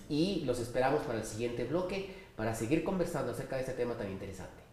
y 0.09 0.41
los 0.45 0.59
esperamos 0.59 1.03
para 1.03 1.19
el 1.19 1.25
siguiente 1.25 1.63
bloque 1.65 2.09
para 2.35 2.55
seguir 2.55 2.83
conversando 2.83 3.33
acerca 3.33 3.55
de 3.55 3.61
este 3.61 3.73
tema 3.73 3.93
tan 3.93 4.09
interesante. 4.11 4.63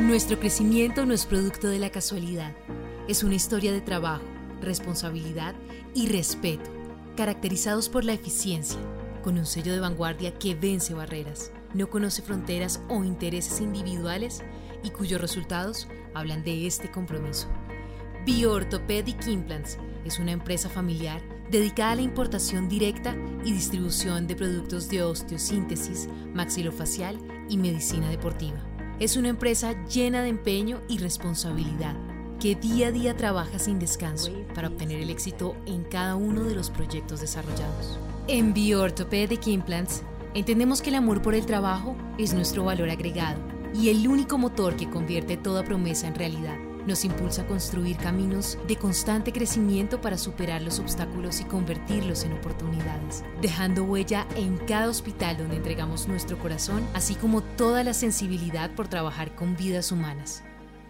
Nuestro 0.00 0.40
crecimiento 0.40 1.04
no 1.04 1.12
es 1.12 1.26
producto 1.26 1.68
de 1.68 1.78
la 1.78 1.90
casualidad, 1.90 2.54
es 3.08 3.22
una 3.24 3.34
historia 3.34 3.72
de 3.72 3.82
trabajo, 3.82 4.24
responsabilidad 4.62 5.54
y 5.94 6.08
respeto, 6.08 6.70
caracterizados 7.14 7.90
por 7.90 8.06
la 8.06 8.14
eficiencia, 8.14 8.80
con 9.22 9.36
un 9.36 9.44
sello 9.44 9.74
de 9.74 9.80
vanguardia 9.80 10.32
que 10.38 10.54
vence 10.54 10.94
barreras, 10.94 11.52
no 11.74 11.90
conoce 11.90 12.22
fronteras 12.22 12.80
o 12.88 13.04
intereses 13.04 13.60
individuales 13.60 14.42
y 14.82 14.90
cuyos 14.90 15.20
resultados 15.20 15.88
hablan 16.14 16.44
de 16.44 16.66
este 16.66 16.90
compromiso. 16.90 17.48
BioOrthopedic 18.24 19.26
Implants 19.26 19.78
es 20.04 20.18
una 20.18 20.32
empresa 20.32 20.68
familiar 20.68 21.22
dedicada 21.50 21.92
a 21.92 21.96
la 21.96 22.02
importación 22.02 22.68
directa 22.68 23.16
y 23.44 23.52
distribución 23.52 24.26
de 24.26 24.36
productos 24.36 24.88
de 24.88 25.02
osteosíntesis, 25.02 26.08
maxilofacial 26.34 27.18
y 27.48 27.56
medicina 27.56 28.10
deportiva. 28.10 28.58
Es 29.00 29.16
una 29.16 29.28
empresa 29.28 29.74
llena 29.86 30.22
de 30.22 30.28
empeño 30.28 30.80
y 30.88 30.98
responsabilidad 30.98 31.96
que 32.40 32.54
día 32.54 32.88
a 32.88 32.92
día 32.92 33.16
trabaja 33.16 33.58
sin 33.58 33.78
descanso 33.78 34.32
para 34.54 34.68
obtener 34.68 35.00
el 35.00 35.10
éxito 35.10 35.56
en 35.66 35.84
cada 35.84 36.14
uno 36.14 36.44
de 36.44 36.54
los 36.54 36.70
proyectos 36.70 37.20
desarrollados. 37.20 37.98
En 38.28 38.54
BioOrthopedic 38.54 39.46
Implants 39.48 40.02
entendemos 40.34 40.82
que 40.82 40.90
el 40.90 40.96
amor 40.96 41.22
por 41.22 41.34
el 41.34 41.46
trabajo 41.46 41.96
es 42.18 42.34
nuestro 42.34 42.64
valor 42.64 42.90
agregado 42.90 43.40
y 43.74 43.90
el 43.90 44.06
único 44.08 44.38
motor 44.38 44.76
que 44.76 44.88
convierte 44.88 45.36
toda 45.36 45.64
promesa 45.64 46.06
en 46.06 46.14
realidad. 46.14 46.56
Nos 46.86 47.04
impulsa 47.04 47.42
a 47.42 47.46
construir 47.46 47.96
caminos 47.98 48.56
de 48.66 48.76
constante 48.76 49.32
crecimiento 49.32 50.00
para 50.00 50.16
superar 50.16 50.62
los 50.62 50.78
obstáculos 50.78 51.40
y 51.40 51.44
convertirlos 51.44 52.24
en 52.24 52.32
oportunidades, 52.32 53.24
dejando 53.42 53.84
huella 53.84 54.26
en 54.36 54.56
cada 54.56 54.88
hospital 54.88 55.36
donde 55.36 55.56
entregamos 55.56 56.08
nuestro 56.08 56.38
corazón, 56.38 56.86
así 56.94 57.14
como 57.14 57.42
toda 57.42 57.84
la 57.84 57.92
sensibilidad 57.92 58.70
por 58.74 58.88
trabajar 58.88 59.34
con 59.34 59.54
vidas 59.54 59.92
humanas 59.92 60.44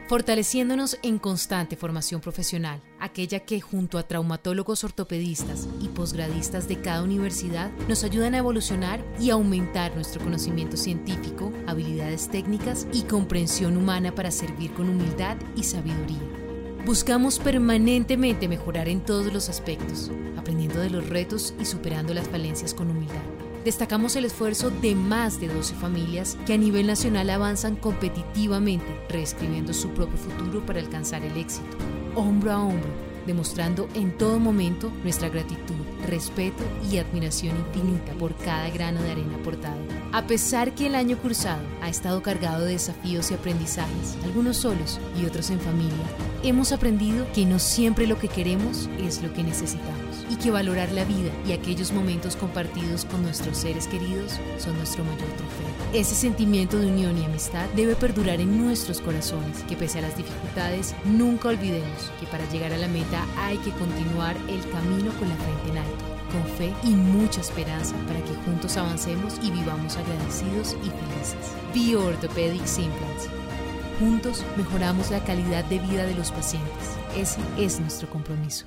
fortaleciéndonos 0.08 0.98
en 1.02 1.18
constante 1.18 1.76
formación 1.76 2.22
profesional, 2.22 2.80
aquella 2.98 3.40
que 3.40 3.60
junto 3.60 3.98
a 3.98 4.04
traumatólogos 4.04 4.82
ortopedistas 4.82 5.68
y 5.82 5.88
posgradistas 5.88 6.66
de 6.66 6.80
cada 6.80 7.02
universidad 7.02 7.70
nos 7.88 8.04
ayudan 8.04 8.34
a 8.34 8.38
evolucionar 8.38 9.04
y 9.20 9.28
aumentar 9.28 9.94
nuestro 9.94 10.24
conocimiento 10.24 10.78
científico, 10.78 11.52
habilidades 11.66 12.30
técnicas 12.30 12.86
y 12.90 13.02
comprensión 13.02 13.76
humana 13.76 14.14
para 14.14 14.30
servir 14.30 14.72
con 14.72 14.88
humildad 14.88 15.36
y 15.54 15.64
sabiduría. 15.64 16.22
Buscamos 16.86 17.38
permanentemente 17.38 18.48
mejorar 18.48 18.88
en 18.88 19.02
todos 19.02 19.30
los 19.30 19.50
aspectos, 19.50 20.10
aprendiendo 20.38 20.80
de 20.80 20.88
los 20.88 21.06
retos 21.06 21.52
y 21.60 21.66
superando 21.66 22.14
las 22.14 22.28
falencias 22.28 22.72
con 22.72 22.90
humildad 22.90 23.38
destacamos 23.68 24.16
el 24.16 24.25
esfuerzo 24.25 24.70
de 24.70 24.94
más 24.94 25.40
de 25.40 25.48
12 25.48 25.75
familias 25.75 26.38
que 26.46 26.54
a 26.54 26.56
nivel 26.56 26.87
nacional 26.87 27.28
avanzan 27.28 27.76
competitivamente, 27.76 28.87
reescribiendo 29.10 29.75
su 29.75 29.90
propio 29.90 30.16
futuro 30.16 30.64
para 30.64 30.80
alcanzar 30.80 31.22
el 31.22 31.37
éxito, 31.37 31.76
hombro 32.14 32.52
a 32.52 32.64
hombro, 32.64 32.88
demostrando 33.26 33.87
en 33.92 34.16
todo 34.16 34.38
momento 34.38 34.90
nuestra 35.02 35.28
gratitud, 35.28 35.75
respeto 36.06 36.64
y 36.90 36.96
admiración 36.96 37.58
infinita 37.58 38.14
por 38.14 38.34
cada 38.37 38.70
grano 38.70 39.02
de 39.02 39.10
arena 39.10 39.37
aportado. 39.37 39.97
A 40.18 40.26
pesar 40.26 40.75
que 40.75 40.88
el 40.88 40.96
año 40.96 41.16
cursado 41.16 41.62
ha 41.80 41.88
estado 41.88 42.20
cargado 42.22 42.64
de 42.64 42.72
desafíos 42.72 43.30
y 43.30 43.34
aprendizajes, 43.34 44.16
algunos 44.25 44.56
solos 44.56 44.98
y 45.16 45.25
otros 45.25 45.48
en 45.50 45.60
familia, 45.60 45.94
hemos 46.42 46.72
aprendido 46.72 47.25
que 47.32 47.46
no 47.46 47.60
siempre 47.60 48.04
lo 48.08 48.18
que 48.18 48.26
queremos 48.26 48.90
es 48.98 49.22
lo 49.22 49.32
que 49.32 49.44
necesitamos 49.44 50.26
y 50.28 50.34
que 50.34 50.50
valorar 50.50 50.90
la 50.90 51.04
vida 51.04 51.30
y 51.46 51.52
aquellos 51.52 51.92
momentos 51.92 52.34
compartidos 52.34 53.04
con 53.04 53.22
nuestros 53.22 53.58
seres 53.58 53.87
queridos 53.87 54.40
son 54.58 54.76
nuestro 54.76 55.04
mayor 55.04 55.28
trofeo. 55.37 55.68
Ese 56.00 56.16
sentimiento 56.16 56.80
de 56.80 56.88
unión 56.88 57.16
y 57.16 57.25
amistad 57.25 57.68
debe 57.76 57.94
perdurar 57.94 58.40
en 58.40 58.60
nuestros 58.60 59.00
corazones, 59.00 59.62
que 59.68 59.76
pese 59.76 60.00
a 60.00 60.02
las 60.02 60.16
dificultades 60.16 60.96
nunca 61.04 61.50
olvidemos 61.50 62.10
que 62.18 62.26
para 62.26 62.44
llegar 62.50 62.72
a 62.72 62.78
la 62.78 62.88
meta 62.88 63.25
hay 63.37 63.56
que 63.58 63.70
continuar 63.70 64.37
el 64.48 64.68
camino 64.68 65.12
con 65.16 65.28
la 65.28 65.37
frente 65.37 65.70
en 65.70 65.78
alto 65.78 66.17
con 66.28 66.44
fe 66.44 66.73
y 66.85 66.90
mucha 66.90 67.40
esperanza 67.40 67.94
para 68.06 68.20
que 68.20 68.35
juntos 68.44 68.76
avancemos 68.76 69.38
y 69.42 69.50
vivamos 69.50 69.97
agradecidos 69.97 70.76
y 70.82 70.90
felices. 70.90 71.54
Bio 71.75 72.04
Orthopedic 72.06 72.62
Implants. 72.78 73.28
Juntos 73.99 74.44
mejoramos 74.56 75.11
la 75.11 75.25
calidad 75.25 75.64
de 75.64 75.78
vida 75.80 76.06
de 76.06 76.14
los 76.14 76.30
pacientes. 76.30 76.97
Ese 77.16 77.40
es 77.58 77.80
nuestro 77.80 78.08
compromiso. 78.08 78.66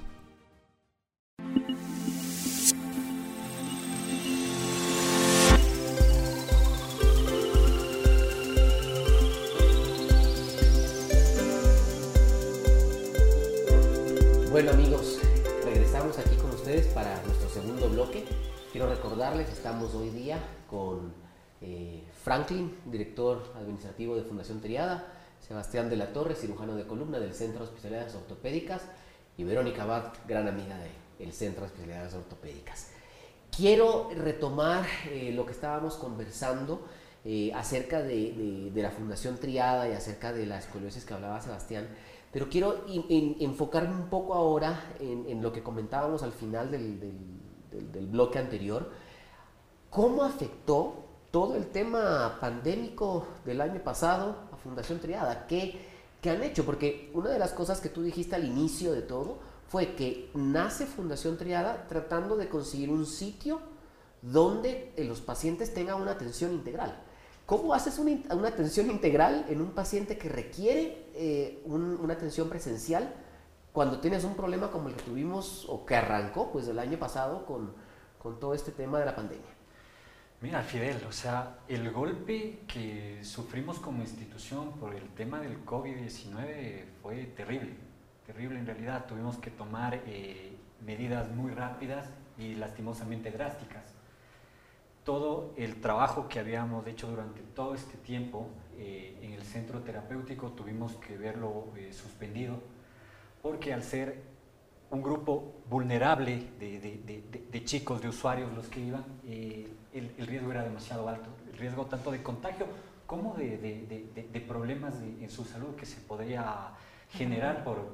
Bueno 14.52 14.72
amigos, 14.72 15.18
regresamos 15.64 16.20
aquí 16.20 16.36
con 16.36 16.52
ustedes 16.52 16.88
para 16.88 17.22
segundo 17.62 17.90
bloque. 17.90 18.26
Quiero 18.72 18.90
recordarles, 18.90 19.48
estamos 19.50 19.94
hoy 19.94 20.10
día 20.10 20.40
con 20.68 21.14
eh, 21.62 22.04
Franklin, 22.24 22.76
director 22.86 23.54
administrativo 23.56 24.16
de 24.16 24.24
Fundación 24.24 24.62
Triada, 24.62 25.14
Sebastián 25.40 25.88
de 25.88 25.96
la 25.96 26.12
Torre, 26.12 26.34
cirujano 26.34 26.76
de 26.76 26.88
columna 26.88 27.20
del 27.20 27.36
Centro 27.36 27.60
de 27.60 27.66
Especialidades 27.66 28.16
Ortopédicas 28.16 28.82
y 29.38 29.44
Verónica 29.44 29.84
Abad, 29.84 30.06
gran 30.28 30.48
amiga 30.48 30.76
del 31.20 31.32
Centro 31.34 31.62
de 31.62 31.68
Especialidades 31.68 32.16
Ortopédicas. 32.16 32.88
Quiero 33.56 34.10
retomar 34.16 34.86
eh, 35.12 35.32
lo 35.32 35.46
que 35.46 35.52
estábamos 35.52 35.98
conversando 35.98 36.82
eh, 37.26 37.52
acerca 37.54 38.02
de, 38.02 38.72
la 38.74 38.90
Fundación 38.90 39.38
Triada 39.38 39.88
y 39.88 39.92
acerca 39.92 40.34
de 40.34 40.48
las 40.48 40.66
escoliosis 40.66 41.06
que 41.06 41.14
hablaba 41.14 41.40
Sebastián, 41.42 41.88
pero 42.32 42.50
quiero 42.50 42.86
enfocarme 42.88 43.94
un 43.94 44.10
poco 44.10 44.34
ahora 44.34 44.96
en, 45.00 45.44
lo 45.44 45.52
que 45.52 45.62
comentábamos 45.62 46.24
al 46.24 46.32
final 46.32 46.72
del, 46.72 47.00
del 47.00 47.41
bloque 47.72 48.40
anterior. 48.40 48.90
¿Cómo 49.90 50.24
afectó 50.24 51.06
todo 51.32 51.56
el 51.56 51.68
tema 51.68 52.38
pandémico 52.40 53.26
del 53.46 53.62
año 53.62 53.82
pasado 53.84 54.36
a 54.52 54.58
Fundación 54.58 55.00
Triada? 55.00 55.48
¿Qué, 55.48 55.80
¿Qué 56.22 56.30
han 56.30 56.44
hecho? 56.44 56.66
Porque 56.66 57.10
una 57.14 57.30
de 57.30 57.40
las 57.40 57.54
cosas 57.54 57.82
que 57.82 57.90
tú 57.90 58.02
dijiste 58.02 58.36
al 58.36 58.46
inicio 58.46 58.92
de 58.92 59.02
todo 59.02 59.40
fue 59.68 59.96
que 59.96 60.30
nace 60.34 60.86
Fundación 60.86 61.38
Triada 61.38 61.88
tratando 61.88 62.36
de 62.36 62.50
conseguir 62.50 62.90
un 62.90 63.06
sitio 63.06 63.60
donde 64.22 64.94
eh, 64.96 65.04
los 65.04 65.22
pacientes 65.22 65.74
tengan 65.74 66.02
una 66.02 66.12
atención 66.12 66.52
integral. 66.52 66.96
¿Cómo 67.46 67.74
haces 67.74 68.00
una, 68.00 68.48
atención 68.48 68.90
integral 68.90 69.46
en 69.50 69.62
un 69.62 69.72
paciente 69.72 70.18
que 70.18 70.30
requiere 70.30 71.10
eh, 71.16 71.62
una 71.66 72.14
atención 72.14 72.48
presencial 72.48 73.14
cuando 73.72 74.00
tienes 74.00 74.24
un 74.24 74.36
problema 74.36 74.70
como 74.70 74.90
el 74.90 74.96
que 74.96 75.04
tuvimos 75.04 75.66
o 75.70 75.86
que 75.86 75.96
arrancó 75.96 76.52
pues 76.52 76.68
el 76.68 76.80
año 76.80 76.98
pasado 76.98 77.46
con, 77.46 77.74
con 78.20 78.40
todo 78.40 78.54
este 78.54 78.72
tema 78.72 79.00
de 79.00 79.06
la 79.06 79.16
pandemia? 79.16 79.52
Mira, 80.42 80.62
Fidel, 80.64 80.98
o 81.08 81.12
sea, 81.12 81.60
el 81.68 81.92
golpe 81.92 82.62
que 82.68 83.20
sufrimos 83.24 83.80
como 83.80 84.02
institución 84.02 84.72
por 84.74 84.96
el 84.96 85.08
tema 85.10 85.40
del 85.40 85.64
COVID-19 85.64 86.86
fue 87.02 87.26
terrible, 87.36 87.76
terrible 88.26 88.60
en 88.60 88.66
realidad. 88.66 89.06
Tuvimos 89.06 89.38
que 89.38 89.52
tomar 89.52 90.02
eh, 90.08 90.58
medidas 90.84 91.30
muy 91.30 91.52
rápidas 91.52 92.10
y 92.40 92.56
lastimosamente 92.56 93.30
drásticas 93.30 94.02
todo 95.04 95.54
el 95.58 95.82
trabajo 95.82 96.28
que 96.28 96.40
habíamos 96.40 96.86
hecho 96.86 97.08
durante 97.08 97.42
todo 97.42 97.74
este 97.74 97.98
tiempo 97.98 98.48
eh, 98.78 99.18
en 99.22 99.34
el 99.34 99.44
centro 99.44 99.80
terapéutico 99.82 100.52
tuvimos 100.52 100.94
que 100.98 101.18
verlo 101.18 101.68
eh, 101.76 101.92
suspendido 101.92 102.62
porque 103.42 103.74
al 103.74 103.84
ser 103.84 104.22
un 104.90 105.02
grupo 105.02 105.62
vulnerable 105.70 106.50
de, 106.60 107.64
chicos, 107.64 108.02
de 108.02 108.10
usuarios 108.10 108.54
los 108.54 108.68
que 108.68 108.82
iban, 108.82 109.06
eh, 109.26 109.68
el, 109.94 110.28
riesgo 110.28 110.52
era 110.52 110.64
demasiado 110.64 111.08
alto, 111.08 111.30
el 111.52 111.58
riesgo 111.58 111.86
tanto 111.86 112.12
de 112.12 112.22
contagio 112.22 112.68
como 113.06 113.34
de, 113.36 114.46
problemas 114.48 114.96
en 115.02 115.30
su 115.30 115.44
salud 115.46 115.76
que 115.76 115.86
se 115.86 116.00
podría 116.02 116.72
generar 117.10 117.64
por, 117.64 117.88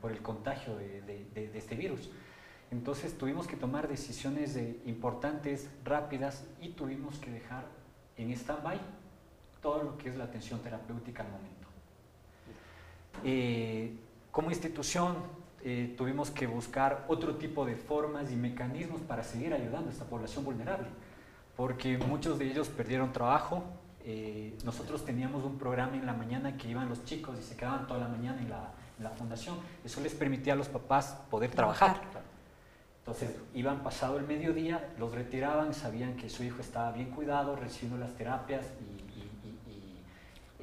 por 0.00 0.10
el 0.10 0.22
contagio 0.22 0.76
de 0.76 1.50
este 1.54 1.74
virus. 1.74 2.10
Entonces 2.72 3.16
tuvimos 3.18 3.46
que 3.46 3.56
tomar 3.56 3.86
decisiones 3.86 4.58
importantes, 4.86 5.68
rápidas 5.84 6.46
y 6.58 6.70
tuvimos 6.70 7.18
que 7.18 7.30
dejar 7.30 7.66
en 8.16 8.30
stand-by 8.32 8.80
todo 9.60 9.82
lo 9.82 9.98
que 9.98 10.08
es 10.08 10.16
la 10.16 10.24
atención 10.24 10.60
terapéutica 10.60 11.22
al 11.22 11.30
momento. 11.30 11.68
Eh, 13.24 13.94
como 14.32 14.50
institución 14.50 15.16
eh, 15.62 15.94
tuvimos 15.96 16.30
que 16.32 16.48
buscar 16.48 17.04
otro 17.06 17.36
tipo 17.36 17.64
de 17.64 17.76
formas 17.76 18.32
y 18.32 18.34
mecanismos 18.34 19.00
para 19.02 19.22
seguir 19.22 19.54
ayudando 19.54 19.90
a 19.90 19.92
esta 19.92 20.06
población 20.06 20.44
vulnerable, 20.44 20.88
porque 21.56 21.98
muchos 21.98 22.38
de 22.38 22.50
ellos 22.50 22.68
perdieron 22.68 23.12
trabajo. 23.12 23.62
Eh, 24.04 24.56
nosotros 24.64 25.04
teníamos 25.04 25.44
un 25.44 25.58
programa 25.58 25.94
en 25.94 26.04
la 26.04 26.14
mañana 26.14 26.56
que 26.56 26.68
iban 26.68 26.88
los 26.88 27.04
chicos 27.04 27.38
y 27.38 27.42
se 27.42 27.56
quedaban 27.56 27.86
toda 27.86 28.00
la 28.00 28.08
mañana 28.08 28.40
en 28.40 28.50
la, 28.50 29.10
fundación. 29.16 29.56
Eso 29.84 30.00
les 30.00 30.14
permitía 30.14 30.52
a 30.52 30.56
los 30.56 30.68
papás 30.68 31.16
poder 31.28 31.50
trabajar. 31.50 32.00
Entonces 33.00 33.36
iban 33.52 33.82
pasado 33.82 34.16
el 34.16 34.26
mediodía, 34.26 34.92
los 34.98 35.12
retiraban, 35.12 35.74
sabían 35.74 36.16
que 36.16 36.30
su 36.30 36.44
hijo 36.44 36.60
estaba 36.60 36.92
bien 36.92 37.10
cuidado, 37.10 37.56
recibiendo 37.56 37.98
las 37.98 38.14
terapias 38.14 38.64
y, 38.80 39.01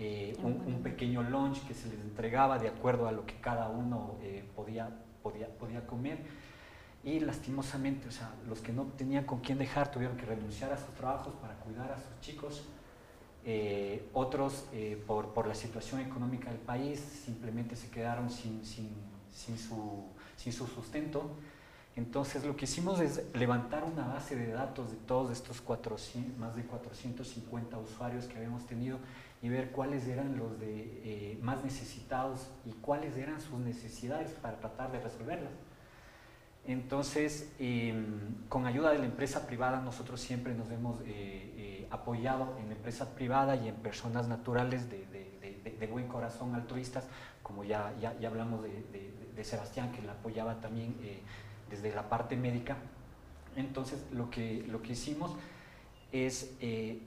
eh, 0.02 0.34
un, 0.44 0.82
pequeño 0.82 1.22
lunch 1.24 1.68
que 1.68 1.74
se 1.74 1.90
les 1.90 2.00
entregaba 2.00 2.58
de 2.58 2.70
acuerdo 2.70 3.08
a 3.10 3.12
lo 3.12 3.26
que 3.26 3.36
cada 3.42 3.68
uno 3.68 4.16
eh, 4.22 4.46
podía, 4.56 4.90
podía, 5.22 5.50
podía 5.50 5.86
comer. 5.86 6.20
Y 7.04 7.20
lastimosamente, 7.20 8.08
o 8.08 8.12
sea, 8.12 8.34
los 8.48 8.62
que 8.62 8.72
no 8.72 8.86
tenían 8.98 9.26
con 9.26 9.42
quién 9.42 9.58
dejar 9.58 9.92
tuvieron 9.92 10.16
que 10.16 10.26
renunciar 10.26 10.72
a 10.72 10.78
sus 10.78 10.96
trabajos 10.96 11.34
para 11.42 11.56
cuidar 11.56 11.92
a 11.92 11.98
sus 11.98 12.22
chicos. 12.22 12.64
Eh, 13.44 14.08
otros, 14.14 14.66
por, 15.06 15.34
por, 15.34 15.48
la 15.48 15.56
situación 15.56 16.00
económica 16.00 16.50
del 16.50 16.60
país, 16.60 17.00
simplemente 17.00 17.76
se 17.76 17.90
quedaron 17.90 18.30
sin, 18.30 18.66
sin, 18.66 18.90
sin, 19.34 19.58
su, 19.58 20.06
sin 20.38 20.54
su 20.54 20.66
sustento. 20.68 21.30
Entonces 22.00 22.46
lo 22.46 22.56
que 22.56 22.64
hicimos 22.64 23.02
es 23.02 23.22
levantar 23.36 23.84
una 23.84 24.08
base 24.08 24.34
de 24.34 24.54
datos 24.54 24.90
de 24.90 24.96
todos 25.06 25.32
estos 25.32 25.62
más 26.38 26.56
de 26.56 26.64
450 26.64 27.78
usuarios 27.78 28.24
que 28.24 28.38
habíamos 28.38 28.66
tenido 28.66 29.00
y 29.42 29.50
ver 29.50 29.72
cuáles 29.72 30.08
eran 30.08 30.38
los 30.38 30.58
de, 30.62 31.02
eh, 31.04 31.40
más 31.42 31.62
necesitados 31.62 32.48
y 32.66 32.72
cuáles 32.72 33.18
eran 33.18 33.42
sus 33.42 33.60
necesidades 33.60 34.32
para 34.32 34.62
tratar 34.62 34.94
de 34.94 35.02
resolverlas. 35.02 35.52
Entonces, 36.66 37.52
em, 37.60 38.48
con 38.48 38.66
ayuda 38.66 38.92
de 38.92 39.00
la 39.00 39.06
empresa 39.06 39.46
privada, 39.46 39.82
nosotros 39.82 40.22
siempre 40.22 40.54
nos 40.54 40.72
hemos 40.72 41.02
eh, 41.02 41.06
eh, 41.06 41.88
apoyado 41.92 42.56
en 42.62 42.70
la 42.70 42.76
empresa 42.76 43.14
privada 43.14 43.58
y 43.58 43.68
en 43.68 43.76
personas 43.76 44.30
naturales 44.30 44.90
de, 44.90 45.10
buen 45.92 46.08
corazón 46.08 46.56
altruistas, 46.56 47.06
como 47.44 47.64
ya, 47.64 47.94
ya, 48.00 48.18
ya 48.20 48.30
hablamos 48.30 48.64
de, 48.64 49.44
Sebastián, 49.44 49.92
que 49.94 50.02
la 50.02 50.12
apoyaba 50.12 50.60
también 50.60 50.96
desde 51.70 51.94
la 51.94 52.10
parte 52.10 52.36
médica. 52.36 52.78
Entonces, 53.56 54.06
lo 54.12 54.30
que, 54.30 54.66
lo 54.68 54.82
que 54.82 54.94
hicimos 54.94 55.36
es 56.12 56.56
eh, 56.60 57.02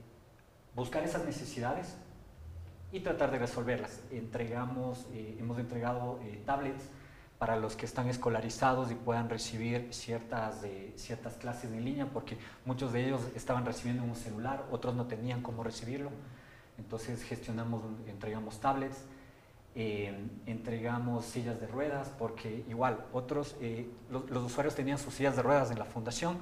buscar 0.75 1.03
esas 1.03 1.25
necesidades 1.25 1.95
y 2.91 2.99
tratar 2.99 3.31
de 3.31 3.39
resolverlas. 3.39 4.01
Entregamos, 4.11 5.07
eh, 5.13 5.37
hemos 5.39 5.57
entregado 5.59 6.19
eh, 6.23 6.41
tablets 6.45 6.83
para 7.39 7.57
los 7.57 7.75
que 7.75 7.85
están 7.85 8.07
escolarizados 8.07 8.91
y 8.91 8.95
puedan 8.95 9.29
recibir 9.29 9.89
ciertas, 9.91 10.61
ciertas 10.95 11.33
clases 11.33 11.71
en 11.71 11.83
línea, 11.83 12.05
porque 12.05 12.37
muchos 12.63 12.93
de 12.93 13.05
ellos 13.05 13.21
estaban 13.35 13.65
recibiendo 13.65 14.03
un 14.03 14.15
celular, 14.15 14.65
otros 14.71 14.95
no 14.95 15.07
tenían 15.07 15.41
cómo 15.41 15.61
recibirlo. 15.61 16.09
Entonces 16.77 17.21
gestionamos, 17.23 17.83
entregamos 18.07 18.61
tablets, 18.61 19.03
eh, 19.75 20.13
entregamos 20.45 21.25
sillas 21.25 21.59
de 21.59 21.65
ruedas, 21.65 22.11
porque 22.19 22.63
igual 22.69 23.05
otros, 23.11 23.55
eh, 23.59 23.89
los, 24.11 24.43
usuarios 24.43 24.75
tenían 24.75 24.99
sus 24.99 25.15
sillas 25.15 25.35
de 25.35 25.41
ruedas 25.41 25.71
en 25.71 25.79
la 25.79 25.85
fundación, 25.85 26.37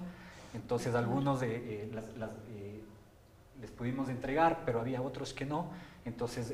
entonces 0.53 0.93
algunos 0.95 1.39
de, 1.39 1.85
eh, 1.85 2.83
les 3.61 3.71
pudimos 3.71 4.09
entregar, 4.09 4.63
pero 4.65 4.81
había 4.81 5.01
otros 5.01 5.33
que 5.33 5.45
no, 5.45 5.71
entonces 6.03 6.53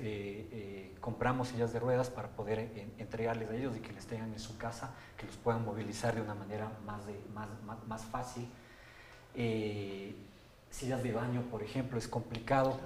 compramos 1.00 1.48
sillas 1.48 1.74
de 1.74 1.80
ruedas 1.80 2.10
para 2.12 2.28
poder 2.28 2.70
entregarles 3.00 3.50
a 3.50 3.56
ellos 3.56 3.76
y 3.76 3.80
que 3.80 3.94
les 3.94 4.06
tengan 4.06 4.32
en 4.34 4.40
su 4.40 4.58
casa, 4.58 4.94
que 5.18 5.26
los 5.26 5.38
puedan 5.38 5.66
movilizar 5.66 6.13
de 6.13 6.22
una 6.22 6.36
manera 6.36 6.70
más, 6.86 7.08
de, 7.08 7.20
más, 7.34 7.48
más, 7.88 8.06
fácil. 8.06 8.48
sillas 10.70 11.02
de 11.02 11.12
baño, 11.13 11.42
por 11.50 11.63
ejemplo, 11.63 11.98
es 11.98 12.10
complicado 12.10 12.78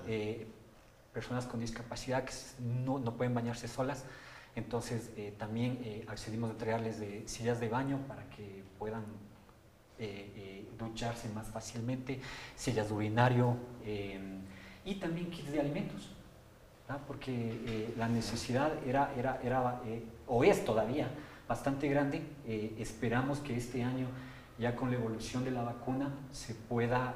personas 1.13 1.45
con 1.45 1.59
discapacidad 1.59 2.23
que 2.23 2.33
no, 2.59 2.99
no 2.99 3.15
pueden 3.15 3.33
bañarse 3.33 3.67
solas. 3.67 4.05
Entonces 4.55 5.11
eh, 5.15 5.33
también 5.37 5.79
eh, 5.83 6.05
accedimos 6.07 6.49
a 6.49 6.53
entregarles 6.53 6.99
de 6.99 7.27
sillas 7.27 7.59
de 7.59 7.69
baño 7.69 7.99
para 8.07 8.29
que 8.29 8.63
puedan 8.77 9.03
eh, 9.97 10.67
ducharse 10.77 11.29
más 11.29 11.47
fácilmente, 11.47 12.19
sillas 12.55 12.89
de 12.89 12.93
urinario 12.93 13.55
y 14.83 14.95
también 14.95 15.29
kits 15.29 15.51
de 15.51 15.59
alimentos, 15.59 16.09
porque 17.05 17.93
la 17.97 18.07
necesidad 18.07 18.71
era, 18.87 19.13
era, 19.15 19.39
era 19.43 19.79
o 20.25 20.43
es 20.43 20.65
todavía 20.65 21.07
bastante 21.47 21.87
grande. 21.87 22.23
esperamos 22.79 23.39
que 23.41 23.55
este 23.55 23.83
año, 23.83 24.07
ya 24.57 24.75
con 24.75 24.89
la 24.89 24.97
evolución 24.97 25.45
de 25.45 25.51
la 25.51 25.61
vacuna, 25.61 26.11
se 26.31 26.55
pueda 26.55 27.13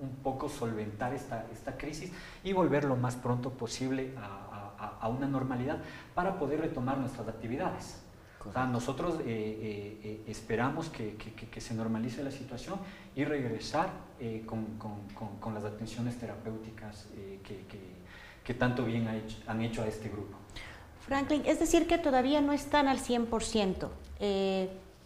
un 0.00 0.16
poco 0.22 0.48
solventar 0.48 1.14
esta, 1.14 1.46
esta 1.52 1.76
crisis 1.76 2.12
y 2.42 2.52
volver 2.52 2.84
lo 2.84 2.96
más 2.96 3.16
pronto 3.16 3.50
posible 3.50 4.14
a, 4.18 5.08
una 5.08 5.26
normalidad 5.26 5.78
para 6.14 6.38
poder 6.38 6.60
retomar 6.60 6.98
nuestras 6.98 7.26
actividades. 7.28 8.00
nosotros 8.70 9.20
eh, 9.20 9.24
eh, 9.26 10.00
eh, 10.04 10.24
esperamos 10.26 10.88
que, 10.88 11.16
que, 11.16 11.60
se 11.60 11.74
normalice 11.74 12.22
la 12.22 12.30
situación 12.30 12.78
y 13.16 13.24
regresar 13.24 13.90
con, 14.46 14.78
con, 14.78 15.36
con, 15.40 15.54
las 15.54 15.64
atenciones 15.64 16.16
terapéuticas 16.18 17.08
que, 18.44 18.54
tanto 18.54 18.84
bien 18.84 19.06
han 19.46 19.60
hecho 19.62 19.82
a 19.82 19.86
este 19.86 20.08
grupo. 20.08 20.36
Franklin, 21.06 21.42
es 21.44 21.60
decir 21.60 21.86
que 21.86 21.98
todavía 21.98 22.40
no 22.40 22.52
están 22.52 22.88
al 22.88 22.98
100% 22.98 23.88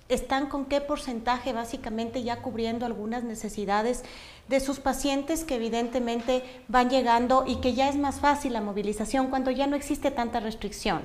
están 0.08 0.48
con 0.48 0.66
qué 0.66 0.80
porcentaje 0.80 1.52
básicamente 1.52 2.22
ya 2.22 2.42
cubriendo 2.42 2.86
algunas 2.86 3.24
necesidades 3.24 4.04
de 4.48 4.60
sus 4.60 4.78
pacientes 4.78 5.44
que 5.44 5.56
evidentemente 5.56 6.42
van 6.68 6.90
llegando 6.90 7.44
y 7.46 7.56
que 7.56 7.74
ya 7.74 7.88
es 7.88 7.96
más 7.96 8.20
fácil 8.20 8.52
la 8.52 8.60
movilización 8.60 9.28
cuando 9.28 9.50
ya 9.50 9.66
no 9.66 9.76
existe 9.76 10.10
tanta 10.10 10.40
restricción. 10.40 11.02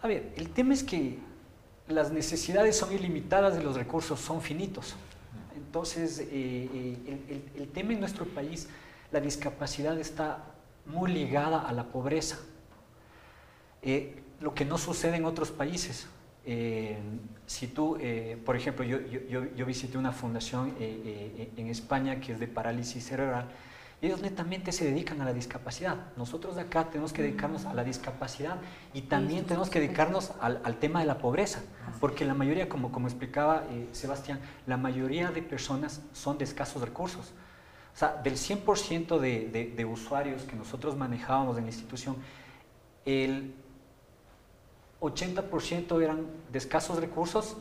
A 0.00 0.06
ver, 0.06 0.32
el 0.36 0.50
tema 0.50 0.74
es 0.74 0.82
que 0.82 1.18
las 1.88 2.12
necesidades 2.12 2.76
son 2.76 2.92
ilimitadas 2.92 3.58
y 3.58 3.62
los 3.62 3.76
recursos 3.76 4.20
son 4.20 4.40
finitos. 4.40 4.94
Entonces, 5.56 6.20
eh, 6.20 6.26
eh, 6.30 7.42
el, 7.56 7.68
tema 7.68 7.92
en 7.92 8.00
nuestro 8.00 8.26
país, 8.26 8.68
la 9.10 9.20
discapacidad 9.20 9.98
está 9.98 10.44
muy 10.86 11.12
ligada 11.12 11.60
a 11.60 11.72
la 11.72 11.84
pobreza, 11.84 12.38
eh, 13.82 14.22
lo 14.40 14.54
que 14.54 14.64
no 14.64 14.78
sucede 14.78 15.16
en 15.16 15.24
otros 15.24 15.50
países. 15.50 16.06
Si 16.44 17.66
tú, 17.68 17.98
por 18.44 18.56
ejemplo, 18.56 18.84
yo, 18.84 19.00
yo, 19.00 19.44
yo, 19.54 19.66
visité 19.66 19.96
una 19.98 20.12
fundación 20.12 20.74
en 20.78 21.66
España 21.68 22.20
que 22.20 22.32
es 22.32 22.40
de 22.40 22.48
parálisis 22.48 23.04
cerebral, 23.04 23.48
ellos 24.02 24.20
netamente 24.20 24.72
se 24.72 24.84
dedican 24.84 25.20
a 25.20 25.24
la 25.24 25.32
discapacidad. 25.32 25.96
Nosotros 26.16 26.56
de 26.56 26.62
acá 26.62 26.90
tenemos 26.90 27.12
que 27.12 27.22
dedicarnos 27.22 27.66
a 27.66 27.72
la 27.72 27.84
discapacidad 27.84 28.58
y 28.92 29.02
también 29.02 29.44
tenemos 29.44 29.70
que 29.70 29.78
dedicarnos 29.78 30.32
al, 30.40 30.76
tema 30.80 30.98
de 30.98 31.06
la 31.06 31.18
pobreza, 31.18 31.62
porque 32.00 32.24
la 32.24 32.34
mayoría, 32.34 32.68
como, 32.68 32.90
como 32.90 33.06
explicaba 33.06 33.62
eh, 33.70 33.88
Sebastián, 33.92 34.40
la 34.66 34.76
mayoría 34.76 35.30
de 35.30 35.40
personas 35.40 36.02
son 36.12 36.36
de 36.36 36.44
escasos 36.44 36.82
recursos. 36.82 37.32
O 37.94 37.96
sea, 37.96 38.20
del 38.24 38.34
100% 38.34 39.20
de, 39.20 39.72
de 39.76 39.84
usuarios 39.84 40.42
que 40.42 40.56
nosotros 40.56 40.96
manejábamos 40.96 41.56
en 41.58 41.64
la 41.64 41.70
institución, 41.70 42.16
el 43.04 43.54
80% 45.02 46.00
eran 46.00 46.26
de 46.50 46.58
escasos 46.58 46.98
recursos, 46.98 47.56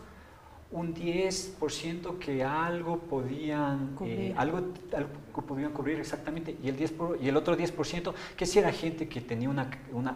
un 0.71 0.93
10% 0.93 2.17
que 2.17 2.43
algo 2.43 2.99
podían, 2.99 3.97
eh, 4.05 4.33
algo, 4.37 4.61
podían 5.45 5.73
cubrir 5.73 5.99
exactamente, 5.99 6.55
y 6.63 6.69
el, 6.69 6.77
10 6.77 6.93
y 7.21 7.27
el 7.27 7.35
otro 7.35 7.57
10% 7.57 8.13
que 8.37 8.45
si 8.45 8.59
era 8.59 8.71
gente 8.71 9.09
que 9.09 9.19
tenía 9.19 9.49
una, 9.49 9.69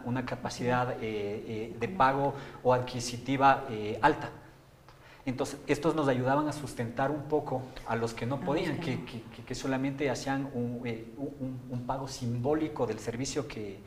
una, 0.05 0.25
capacidad 0.25 0.91
eh, 0.91 0.97
eh, 1.01 1.75
de 1.77 1.87
pago 1.89 2.35
o 2.63 2.73
adquisitiva 2.73 3.65
alta. 4.01 4.29
Entonces, 5.25 5.59
estos 5.65 5.95
nos 5.95 6.07
ayudaban 6.07 6.47
a 6.47 6.53
sustentar 6.53 7.09
un 7.09 7.23
poco 7.23 7.63
a 7.87 7.95
los 7.95 8.13
que 8.13 8.27
no 8.27 8.39
podían, 8.39 8.79
que, 8.79 9.03
que, 9.03 9.23
que, 9.43 9.55
solamente 9.55 10.09
hacían 10.11 10.51
un, 10.53 10.81
un, 11.17 11.59
un, 11.71 11.87
pago 11.87 12.07
simbólico 12.07 12.85
del 12.85 12.99
servicio 12.99 13.47
que, 13.47 13.79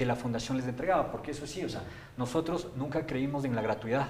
la 0.00 0.16
fundación 0.16 0.56
les 0.56 0.66
entregaba, 0.66 1.10
porque 1.10 1.30
eso 1.30 1.46
sí, 1.46 1.64
o 1.64 1.68
sea, 1.68 1.82
nosotros 2.16 2.68
nunca 2.76 3.06
creímos 3.06 3.44
en 3.44 3.54
la 3.54 3.62
gratuidad 3.62 4.08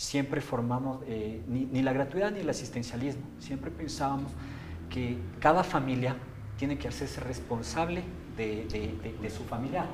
siempre 0.00 0.40
formamos, 0.40 1.02
eh, 1.06 1.42
ni, 1.46 1.82
la 1.82 1.92
gratuidad 1.92 2.30
ni 2.30 2.40
el 2.40 2.48
asistencialismo, 2.48 3.22
siempre 3.38 3.70
pensábamos 3.70 4.32
que 4.88 5.18
cada 5.38 5.62
familia 5.62 6.16
tiene 6.56 6.78
que 6.78 6.88
hacerse 6.88 7.20
responsable 7.20 8.02
de, 8.36 9.30
su 9.34 9.44
familiar. 9.44 9.86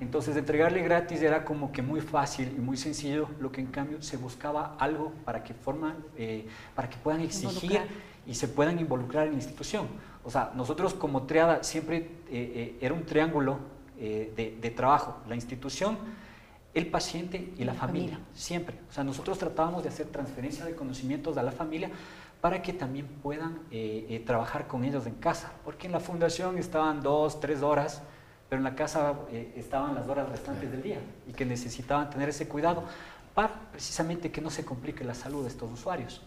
Entonces, 0.00 0.36
entregarle 0.36 0.82
gratis 0.82 1.20
era 1.20 1.44
como 1.44 1.70
que 1.70 1.82
muy 1.82 2.00
fácil 2.00 2.54
y 2.56 2.60
muy 2.60 2.78
sencillo, 2.78 3.28
lo 3.40 3.52
que 3.52 3.60
en 3.60 3.66
cambio 3.66 4.00
se 4.00 4.16
buscaba 4.16 4.74
algo 4.78 5.12
para 5.26 5.44
que, 5.44 5.52
forman, 5.52 5.96
eh, 6.16 6.46
para 6.74 6.88
que 6.88 6.96
puedan 6.96 7.20
exigir 7.20 7.78
y 8.26 8.34
se 8.34 8.48
puedan 8.48 8.78
involucrar 8.80 9.26
en 9.26 9.32
la 9.34 9.38
institución. 9.38 9.86
O 10.24 10.30
sea, 10.30 10.52
nosotros 10.56 10.94
como 10.94 11.24
triada 11.24 11.62
siempre 11.62 12.10
eh, 12.30 12.78
era 12.80 12.94
un 12.94 13.04
triángulo 13.04 13.58
de, 14.02 14.72
trabajo, 14.74 15.18
la 15.28 15.34
institución, 15.34 15.96
el 16.74 16.86
paciente 16.86 17.52
y 17.56 17.64
la, 17.64 17.74
familia, 17.74 18.18
siempre. 18.34 18.78
O 18.88 18.92
sea, 18.92 19.04
nosotros 19.04 19.38
tratábamos 19.38 19.82
de 19.82 19.90
hacer 19.90 20.06
transferencia 20.06 20.64
de 20.64 20.74
conocimientos 20.74 21.36
a 21.36 21.42
la 21.42 21.52
familia 21.52 21.90
para 22.40 22.60
que 22.60 22.72
también 22.72 23.06
puedan 23.06 23.60
eh, 23.70 24.06
eh, 24.08 24.22
trabajar 24.26 24.66
con 24.66 24.84
ellos 24.84 25.06
en 25.06 25.14
casa, 25.14 25.52
porque 25.64 25.86
en 25.86 25.92
la 25.92 26.00
fundación 26.00 26.58
estaban 26.58 27.00
dos, 27.00 27.38
tres 27.38 27.62
horas, 27.62 28.02
pero 28.48 28.58
en 28.58 28.64
la 28.64 28.74
casa 28.74 29.14
eh, 29.30 29.52
estaban 29.56 29.94
las 29.94 30.08
horas 30.08 30.28
restantes 30.28 30.70
del 30.70 30.82
día 30.82 30.98
y 31.28 31.32
que 31.32 31.46
necesitaban 31.46 32.10
tener 32.10 32.28
ese 32.28 32.48
cuidado 32.48 32.82
para 33.34 33.70
precisamente 33.70 34.32
que 34.32 34.40
no 34.40 34.50
se 34.50 34.64
complique 34.64 35.04
la 35.04 35.14
salud 35.14 35.42
de 35.42 35.48
estos 35.48 35.70
usuarios. 35.70 36.20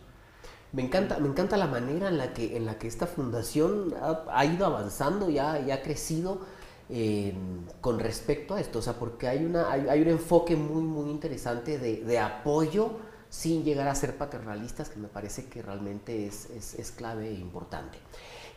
Me 0.72 0.84
encanta, 0.84 1.20
me 1.20 1.28
encanta 1.28 1.58
la 1.58 1.68
manera 1.68 2.08
en 2.08 2.18
la 2.18 2.34
que, 2.34 2.56
en 2.56 2.66
la 2.66 2.78
que 2.80 2.88
esta 2.88 3.08
fundación 3.08 3.94
ha, 4.30 4.46
ido 4.46 4.66
avanzando 4.66 5.30
y 5.30 5.38
ha, 5.38 5.60
y 5.60 5.72
ha 5.72 5.82
crecido 5.82 6.46
con 7.82 8.00
respecto 8.00 8.54
a 8.54 8.62
esto, 8.62 8.80
o 8.80 8.82
sea, 8.82 8.94
porque 8.94 9.28
hay, 9.28 9.44
una, 9.44 9.72
hay, 9.72 10.02
un 10.02 10.08
enfoque 10.08 10.56
muy, 10.56 10.84
muy 10.84 11.10
interesante 11.10 11.80
de, 11.80 12.20
apoyo 12.20 12.92
sin 13.30 13.64
llegar 13.64 13.88
a 13.88 13.96
ser 13.96 14.18
paternalistas, 14.18 14.90
que 14.90 15.00
me 15.00 15.08
parece 15.08 15.46
que 15.46 15.62
realmente 15.62 16.28
es, 16.28 16.50
es, 16.52 16.92
clave 16.92 17.30
e 17.30 17.34
importante. 17.34 17.98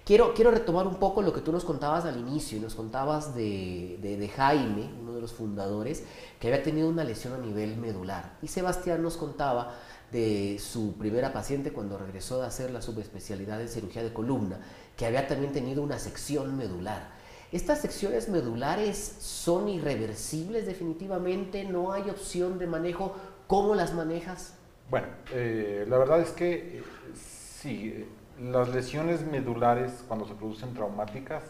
Quiero, 0.04 0.34
quiero 0.34 0.50
retomar 0.50 0.86
un 0.86 0.96
poco 0.96 1.20
lo 1.22 1.32
que 1.32 1.40
tú 1.40 1.52
nos 1.52 1.64
contabas 1.64 2.04
al 2.04 2.18
inicio, 2.18 2.58
y 2.58 2.60
nos 2.60 2.74
contabas 2.74 3.34
de, 3.34 3.98
de, 4.00 4.28
Jaime, 4.28 4.90
uno 5.00 5.14
de 5.14 5.20
los 5.22 5.32
fundadores, 5.32 6.04
que 6.38 6.48
había 6.48 6.62
tenido 6.62 6.88
una 6.88 7.04
lesión 7.04 7.34
a 7.34 7.38
nivel 7.38 7.76
medular. 7.76 8.36
Y 8.42 8.48
Sebastián 8.48 9.02
nos 9.02 9.16
contaba 9.16 9.74
de 10.12 10.58
su 10.58 10.94
primera 10.96 11.32
paciente 11.32 11.72
cuando 11.72 11.98
regresó 11.98 12.40
de 12.40 12.46
hacer 12.46 12.70
la 12.70 12.82
subespecialidad 12.82 13.60
en 13.60 13.68
cirugía 13.68 14.02
de 14.02 14.12
columna, 14.12 14.60
que 14.96 15.06
había 15.06 15.26
también 15.26 15.52
tenido 15.52 15.82
una 15.82 15.98
sección 15.98 16.56
medular. 16.56 17.17
Estas 17.50 17.80
secciones 17.80 18.28
medulares 18.28 18.98
son 18.98 19.70
irreversibles 19.70 20.66
definitivamente, 20.66 21.64
no 21.64 21.92
hay 21.92 22.10
opción 22.10 22.58
de 22.58 22.66
manejo. 22.66 23.16
¿Cómo 23.46 23.74
las 23.74 23.94
manejas? 23.94 24.54
Bueno, 24.90 25.06
eh, 25.32 25.86
la 25.88 25.96
verdad 25.96 26.20
es 26.20 26.30
que 26.32 26.78
eh, 26.78 26.82
sí, 27.14 28.06
las 28.38 28.68
lesiones 28.68 29.24
medulares 29.24 30.04
cuando 30.06 30.26
se 30.26 30.34
producen 30.34 30.74
traumáticas, 30.74 31.42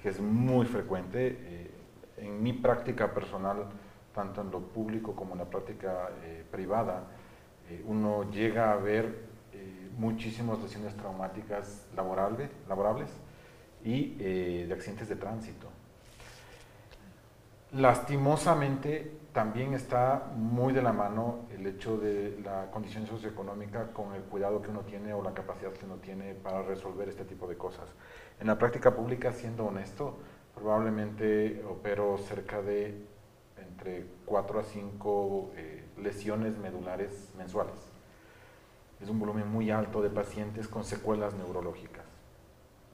que 0.00 0.10
es 0.10 0.20
muy 0.20 0.64
frecuente, 0.64 1.36
eh, 1.40 1.70
en 2.18 2.40
mi 2.40 2.52
práctica 2.52 3.12
personal, 3.12 3.64
tanto 4.14 4.42
en 4.42 4.50
lo 4.52 4.60
público 4.60 5.16
como 5.16 5.32
en 5.32 5.38
la 5.38 5.46
práctica 5.46 6.10
privada, 6.52 7.02
uno 7.86 8.30
llega 8.30 8.72
a 8.72 8.76
ver 8.76 9.32
muchísimas 9.96 10.60
lesiones 10.60 10.94
traumáticas 10.96 11.86
laborables 11.96 13.10
y 13.84 14.16
eh, 14.18 14.64
de 14.68 14.74
accidentes 14.74 15.08
de 15.08 15.16
tránsito. 15.16 15.68
Lastimosamente 17.72 19.22
también 19.32 19.72
está 19.72 20.30
muy 20.36 20.74
de 20.74 20.82
la 20.82 20.92
mano 20.92 21.46
el 21.50 21.66
hecho 21.66 21.96
de 21.96 22.38
la 22.44 22.70
condición 22.70 23.06
socioeconómica 23.06 23.92
con 23.92 24.12
el 24.14 24.22
cuidado 24.22 24.60
que 24.60 24.68
uno 24.68 24.80
tiene 24.80 25.14
o 25.14 25.22
la 25.22 25.32
capacidad 25.32 25.72
que 25.72 25.86
uno 25.86 25.96
tiene 25.96 26.34
para 26.34 26.62
resolver 26.62 27.08
este 27.08 27.24
tipo 27.24 27.46
de 27.46 27.56
cosas. 27.56 27.86
En 28.40 28.46
la 28.46 28.58
práctica 28.58 28.94
pública, 28.94 29.32
siendo 29.32 29.64
honesto, 29.64 30.18
probablemente 30.54 31.64
opero 31.64 32.18
cerca 32.18 32.60
de 32.60 33.06
entre 33.56 34.04
4 34.26 34.60
a 34.60 34.64
5 34.64 35.52
eh, 35.56 35.84
lesiones 35.96 36.58
medulares 36.58 37.32
mensuales. 37.38 37.74
Es 39.00 39.08
un 39.08 39.18
volumen 39.18 39.48
muy 39.48 39.70
alto 39.70 40.02
de 40.02 40.10
pacientes 40.10 40.68
con 40.68 40.84
secuelas 40.84 41.34
neurológicas. 41.34 42.01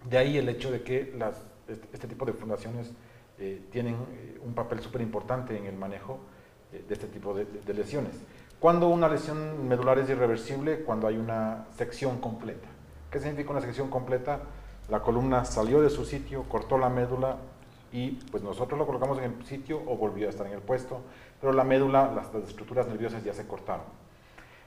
De 0.04 0.18
ahí 0.18 0.38
el 0.38 0.48
hecho 0.48 0.70
de 0.70 0.82
que 0.82 1.14
este, 1.68 1.88
este 1.92 2.08
tipo 2.08 2.24
de 2.24 2.32
fundaciones 2.32 2.92
eh, 3.40 3.62
tienen 3.70 3.94
eh, 3.94 4.40
un 4.44 4.52
papel 4.52 4.80
súper 4.80 5.00
importante 5.00 5.56
en 5.56 5.66
el 5.66 5.76
manejo 5.76 6.18
eh, 6.72 6.84
de 6.86 6.94
este 6.94 7.06
tipo 7.06 7.32
de, 7.34 7.46
lesiones. 7.72 8.16
Cuando 8.58 8.88
una 8.88 9.08
lesión 9.08 9.68
medular 9.68 9.96
es 10.00 10.10
irreversible, 10.10 10.80
cuando 10.80 11.06
hay 11.06 11.16
una 11.16 11.66
sección 11.76 12.18
completa. 12.18 12.68
¿Qué 13.12 13.20
significa 13.20 13.50
una 13.50 13.60
sección 13.60 13.90
completa? 13.90 14.40
La 14.88 15.00
columna 15.00 15.44
salió 15.44 15.80
de 15.80 15.88
su 15.88 16.04
sitio, 16.04 16.44
cortó 16.48 16.78
la 16.78 16.88
médula 16.88 17.36
y 17.92 18.10
pues 18.32 18.42
nosotros 18.42 18.76
lo 18.76 18.86
colocamos 18.86 19.18
en 19.18 19.24
el 19.24 19.46
sitio 19.46 19.80
o 19.86 19.96
volvió 19.96 20.26
a 20.26 20.30
estar 20.30 20.46
en 20.46 20.54
el 20.54 20.60
puesto, 20.60 21.02
pero 21.40 21.52
la 21.52 21.62
médula, 21.62 22.12
las, 22.12 22.34
las 22.34 22.48
estructuras 22.48 22.88
nerviosas 22.88 23.22
ya 23.22 23.34
se 23.34 23.46
cortaron. 23.46 23.86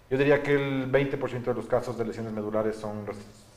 Yo 0.10 0.17
diría 0.17 0.41
que 0.41 0.54
el 0.54 0.89
20% 0.89 1.44
de 1.44 1.54
los 1.54 1.65
casos 1.65 1.98
de 1.98 2.06
lesiones 2.06 2.32
medulares 2.32 2.78
son 2.78 3.06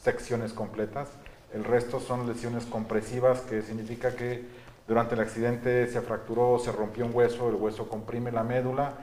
secciones 0.01 0.53
completas 0.53 1.09
el 1.55 1.65
resto 1.65 2.01
son 2.01 2.27
lesiones 2.27 2.67
compresivas, 2.67 3.41
que 3.43 3.63
significa 3.63 4.17
que 4.17 4.45
durante 4.89 5.15
el 5.15 5.21
accidente 5.21 5.87
se 5.87 6.01
fracturó, 6.01 6.59
se 6.59 6.73
rompió 6.73 7.07
un 7.07 7.15
hueso, 7.15 7.49
el 7.49 7.55
hueso 7.55 7.89
comprime 7.89 8.33
la 8.33 8.43
médula 8.43 8.95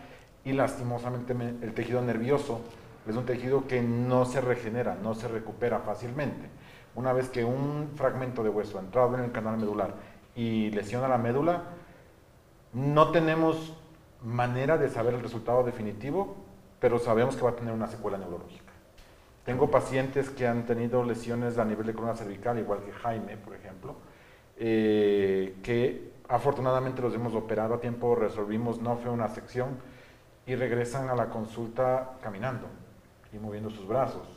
y 0.44 0.52
lastimosamente 0.52 1.34
el 1.34 1.74
tejido 1.74 2.02
nervioso 2.02 2.62
es 3.08 3.16
un 3.16 3.26
tejido 3.26 3.68
que 3.68 3.82
no 3.82 4.26
se 4.26 4.42
regenera, 4.42 4.98
no 5.02 5.16
se 5.16 5.28
recupera 5.28 5.80
fácilmente. 5.80 6.50
Una 6.94 7.14
vez 7.14 7.30
que 7.30 7.44
un 7.46 7.92
fragmento 7.96 8.44
de 8.44 8.50
hueso 8.50 8.78
ha 8.78 8.82
entrado 8.82 9.18
en 9.18 9.24
el 9.24 9.32
canal 9.32 9.58
medular 9.58 9.96
y 10.36 10.70
lesiona 10.72 11.08
la 11.08 11.18
médula, 11.18 11.64
no 12.74 13.12
tenemos 13.12 13.74
manera 14.24 14.78
de 14.78 14.90
saber 14.90 15.14
el 15.14 15.22
resultado 15.22 15.64
definitivo, 15.64 16.36
pero 16.80 17.00
sabemos 17.00 17.36
que 17.36 17.44
va 17.44 17.52
a 17.52 17.56
tener 17.56 17.74
una 17.74 17.88
secuela 17.88 18.18
neurológica. 18.18 18.71
Tengo 19.46 19.72
pacientes 19.72 20.30
que 20.30 20.48
han 20.48 20.66
tenido 20.66 21.04
lesiones 21.04 21.58
a 21.58 21.66
nivel 21.66 21.88
de 21.88 21.94
columna 21.94 22.16
cervical, 22.16 22.60
igual 22.60 22.84
que 22.84 22.92
Jaime, 22.92 23.38
por 23.38 23.56
ejemplo, 23.56 23.96
eh, 24.58 25.58
que 25.64 26.12
afortunadamente 26.28 27.02
los 27.02 27.14
hemos 27.16 27.34
operado 27.34 27.74
a 27.74 27.80
tiempo, 27.80 28.16
resolvimos, 28.16 28.80
no 28.80 28.98
fue 28.98 29.10
una 29.10 29.28
sección, 29.28 29.78
y 30.46 30.56
regresan 30.56 31.10
a 31.10 31.16
la 31.16 31.30
consulta 31.30 32.18
caminando 32.22 32.68
y 33.34 33.38
moviendo 33.38 33.70
sus 33.70 33.88
brazos 33.88 34.28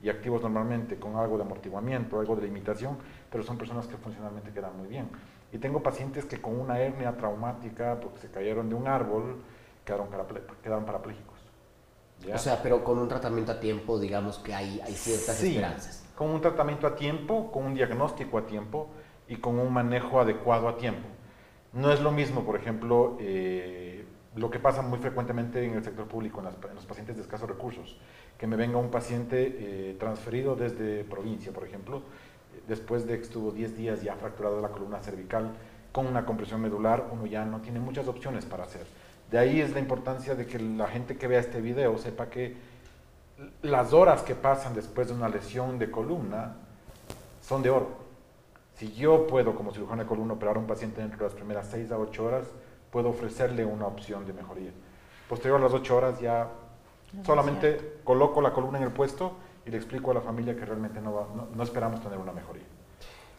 y 0.00 0.08
activos 0.08 0.42
normalmente 0.42 0.96
con 0.96 1.16
algo 1.16 1.36
de 1.36 1.42
amortiguamiento, 1.42 2.20
algo 2.20 2.36
de 2.36 2.42
limitación, 2.42 2.96
pero 3.30 3.42
son 3.42 3.58
personas 3.58 3.86
que 3.86 3.96
funcionalmente 3.96 4.52
quedan 4.52 4.76
muy 4.76 4.86
bien. 4.86 5.08
Y 5.52 5.58
tengo 5.58 5.82
pacientes 5.82 6.24
que 6.24 6.40
con 6.40 6.58
una 6.58 6.78
hernia 6.78 7.16
traumática, 7.16 7.98
porque 8.00 8.18
se 8.18 8.30
cayeron 8.30 8.68
de 8.68 8.74
un 8.74 8.86
árbol, 8.86 9.36
quedaron, 9.84 10.08
quedaron 10.62 10.84
parapléjicos. 10.84 11.37
O 12.32 12.38
sea, 12.38 12.62
pero 12.62 12.82
con 12.84 12.98
un 12.98 13.08
tratamiento 13.08 13.52
a 13.52 13.60
tiempo, 13.60 13.98
digamos 13.98 14.38
que 14.38 14.54
hay, 14.54 14.80
hay 14.84 14.94
ciertas 14.94 15.36
sí, 15.36 15.48
esperanzas. 15.48 16.04
con 16.14 16.30
un 16.30 16.40
tratamiento 16.40 16.86
a 16.86 16.94
tiempo, 16.94 17.50
con 17.50 17.64
un 17.64 17.74
diagnóstico 17.74 18.38
a 18.38 18.46
tiempo 18.46 18.88
y 19.28 19.36
con 19.36 19.58
un 19.58 19.72
manejo 19.72 20.20
adecuado 20.20 20.68
a 20.68 20.76
tiempo. 20.76 21.08
No 21.72 21.92
es 21.92 22.00
lo 22.00 22.10
mismo, 22.10 22.44
por 22.44 22.56
ejemplo, 22.56 23.16
eh, 23.20 24.04
lo 24.34 24.50
que 24.50 24.58
pasa 24.58 24.82
muy 24.82 24.98
frecuentemente 24.98 25.64
en 25.64 25.74
el 25.74 25.84
sector 25.84 26.06
público, 26.06 26.40
en, 26.40 26.74
los 26.74 26.86
pacientes 26.86 27.16
de 27.16 27.22
escasos 27.22 27.48
recursos, 27.48 27.98
que 28.36 28.46
me 28.46 28.56
venga 28.56 28.78
un 28.78 28.90
paciente 28.90 29.56
eh, 29.58 29.96
transferido 29.98 30.56
desde 30.56 31.04
provincia, 31.04 31.52
por 31.52 31.64
ejemplo, 31.64 32.02
después 32.66 33.06
de 33.06 33.16
que 33.16 33.22
estuvo 33.22 33.50
10 33.50 33.76
días 33.76 34.02
ya 34.02 34.14
fracturado 34.16 34.60
la 34.60 34.68
columna 34.68 35.00
cervical 35.00 35.52
con 35.92 36.06
una 36.06 36.24
compresión 36.24 36.60
medular, 36.60 37.08
uno 37.10 37.26
ya 37.26 37.44
no 37.44 37.60
tiene 37.60 37.80
muchas 37.80 38.08
opciones 38.08 38.44
para 38.44 38.64
hacer. 38.64 38.86
De 39.30 39.38
ahí 39.38 39.60
es 39.60 39.72
la 39.72 39.80
importancia 39.80 40.34
de 40.34 40.46
que 40.46 40.58
la 40.58 40.88
gente 40.88 41.16
que 41.16 41.26
vea 41.26 41.40
este 41.40 41.60
video 41.60 41.98
sepa 41.98 42.30
que 42.30 42.56
las 43.62 43.92
horas 43.92 44.22
que 44.22 44.34
pasan 44.34 44.74
después 44.74 45.08
de 45.08 45.14
una 45.14 45.28
lesión 45.28 45.78
de 45.78 45.90
columna 45.90 46.56
son 47.42 47.62
de 47.62 47.70
oro. 47.70 47.88
Si 48.74 48.92
yo 48.92 49.26
puedo, 49.26 49.54
como 49.54 49.72
cirujano 49.72 50.02
de 50.02 50.08
columna, 50.08 50.34
operar 50.34 50.56
a 50.56 50.58
un 50.60 50.66
paciente 50.66 51.00
dentro 51.00 51.18
de 51.18 51.24
las 51.24 51.34
primeras 51.34 51.66
6 51.70 51.90
a 51.90 51.98
8 51.98 52.24
horas, 52.24 52.46
puedo 52.90 53.10
ofrecerle 53.10 53.64
una 53.64 53.86
opción 53.86 54.26
de 54.26 54.32
mejoría. 54.32 54.70
Posterior 55.28 55.60
a 55.60 55.64
las 55.64 55.72
8 55.72 55.96
horas 55.96 56.20
ya 56.20 56.48
solamente 57.24 58.00
coloco 58.04 58.40
la 58.40 58.52
columna 58.52 58.78
en 58.78 58.84
el 58.84 58.92
puesto 58.92 59.32
y 59.66 59.70
le 59.70 59.76
explico 59.76 60.10
a 60.10 60.14
la 60.14 60.20
familia 60.20 60.54
que 60.56 60.64
realmente 60.64 61.00
no, 61.00 61.48
no, 61.54 61.62
esperamos 61.62 62.00
tener 62.00 62.18
una 62.18 62.32
mejoría. 62.32 62.64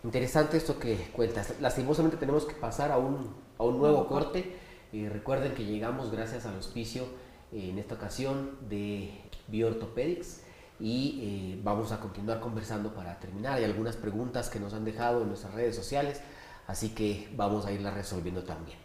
Interesante 0.03 0.57
esto 0.57 0.77
que 0.77 1.09
cuentas. 1.13 1.55
Lastimosamente 1.59 2.17
tenemos 2.17 2.45
que 2.45 2.53
pasar 2.53 2.91
a 2.91 2.97
un, 2.97 3.33
a 3.57 3.63
un 3.63 3.79
nuevo 3.79 4.07
corte. 4.07 4.68
Y 4.91 5.07
recuerden 5.07 5.53
que 5.53 5.65
llegamos 5.65 6.11
gracias 6.11 6.45
al 6.45 6.55
auspicio 6.55 7.05
en 7.51 7.77
esta 7.77 7.95
ocasión 7.95 8.57
de 8.69 9.11
Bioorthopedics 9.47 10.41
y 10.79 11.19
eh, 11.21 11.61
vamos 11.63 11.91
a 11.91 11.99
continuar 11.99 12.39
conversando 12.39 12.93
para 12.93 13.19
terminar. 13.19 13.53
Hay 13.53 13.65
algunas 13.65 13.95
preguntas 13.95 14.49
que 14.49 14.59
nos 14.59 14.73
han 14.73 14.85
dejado 14.85 15.21
en 15.21 15.27
nuestras 15.27 15.53
redes 15.53 15.75
sociales, 15.75 16.21
así 16.67 16.89
que 16.89 17.29
vamos 17.35 17.65
a 17.65 17.71
irlas 17.71 17.93
resolviendo 17.93 18.43
también. 18.43 18.77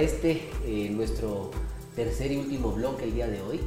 Este, 0.00 0.50
eh, 0.64 0.90
nuestro 0.90 1.50
tercer 1.94 2.32
y 2.32 2.36
último 2.36 2.72
bloque 2.72 3.04
el 3.04 3.14
día 3.14 3.26
de 3.26 3.40
hoy. 3.42 3.60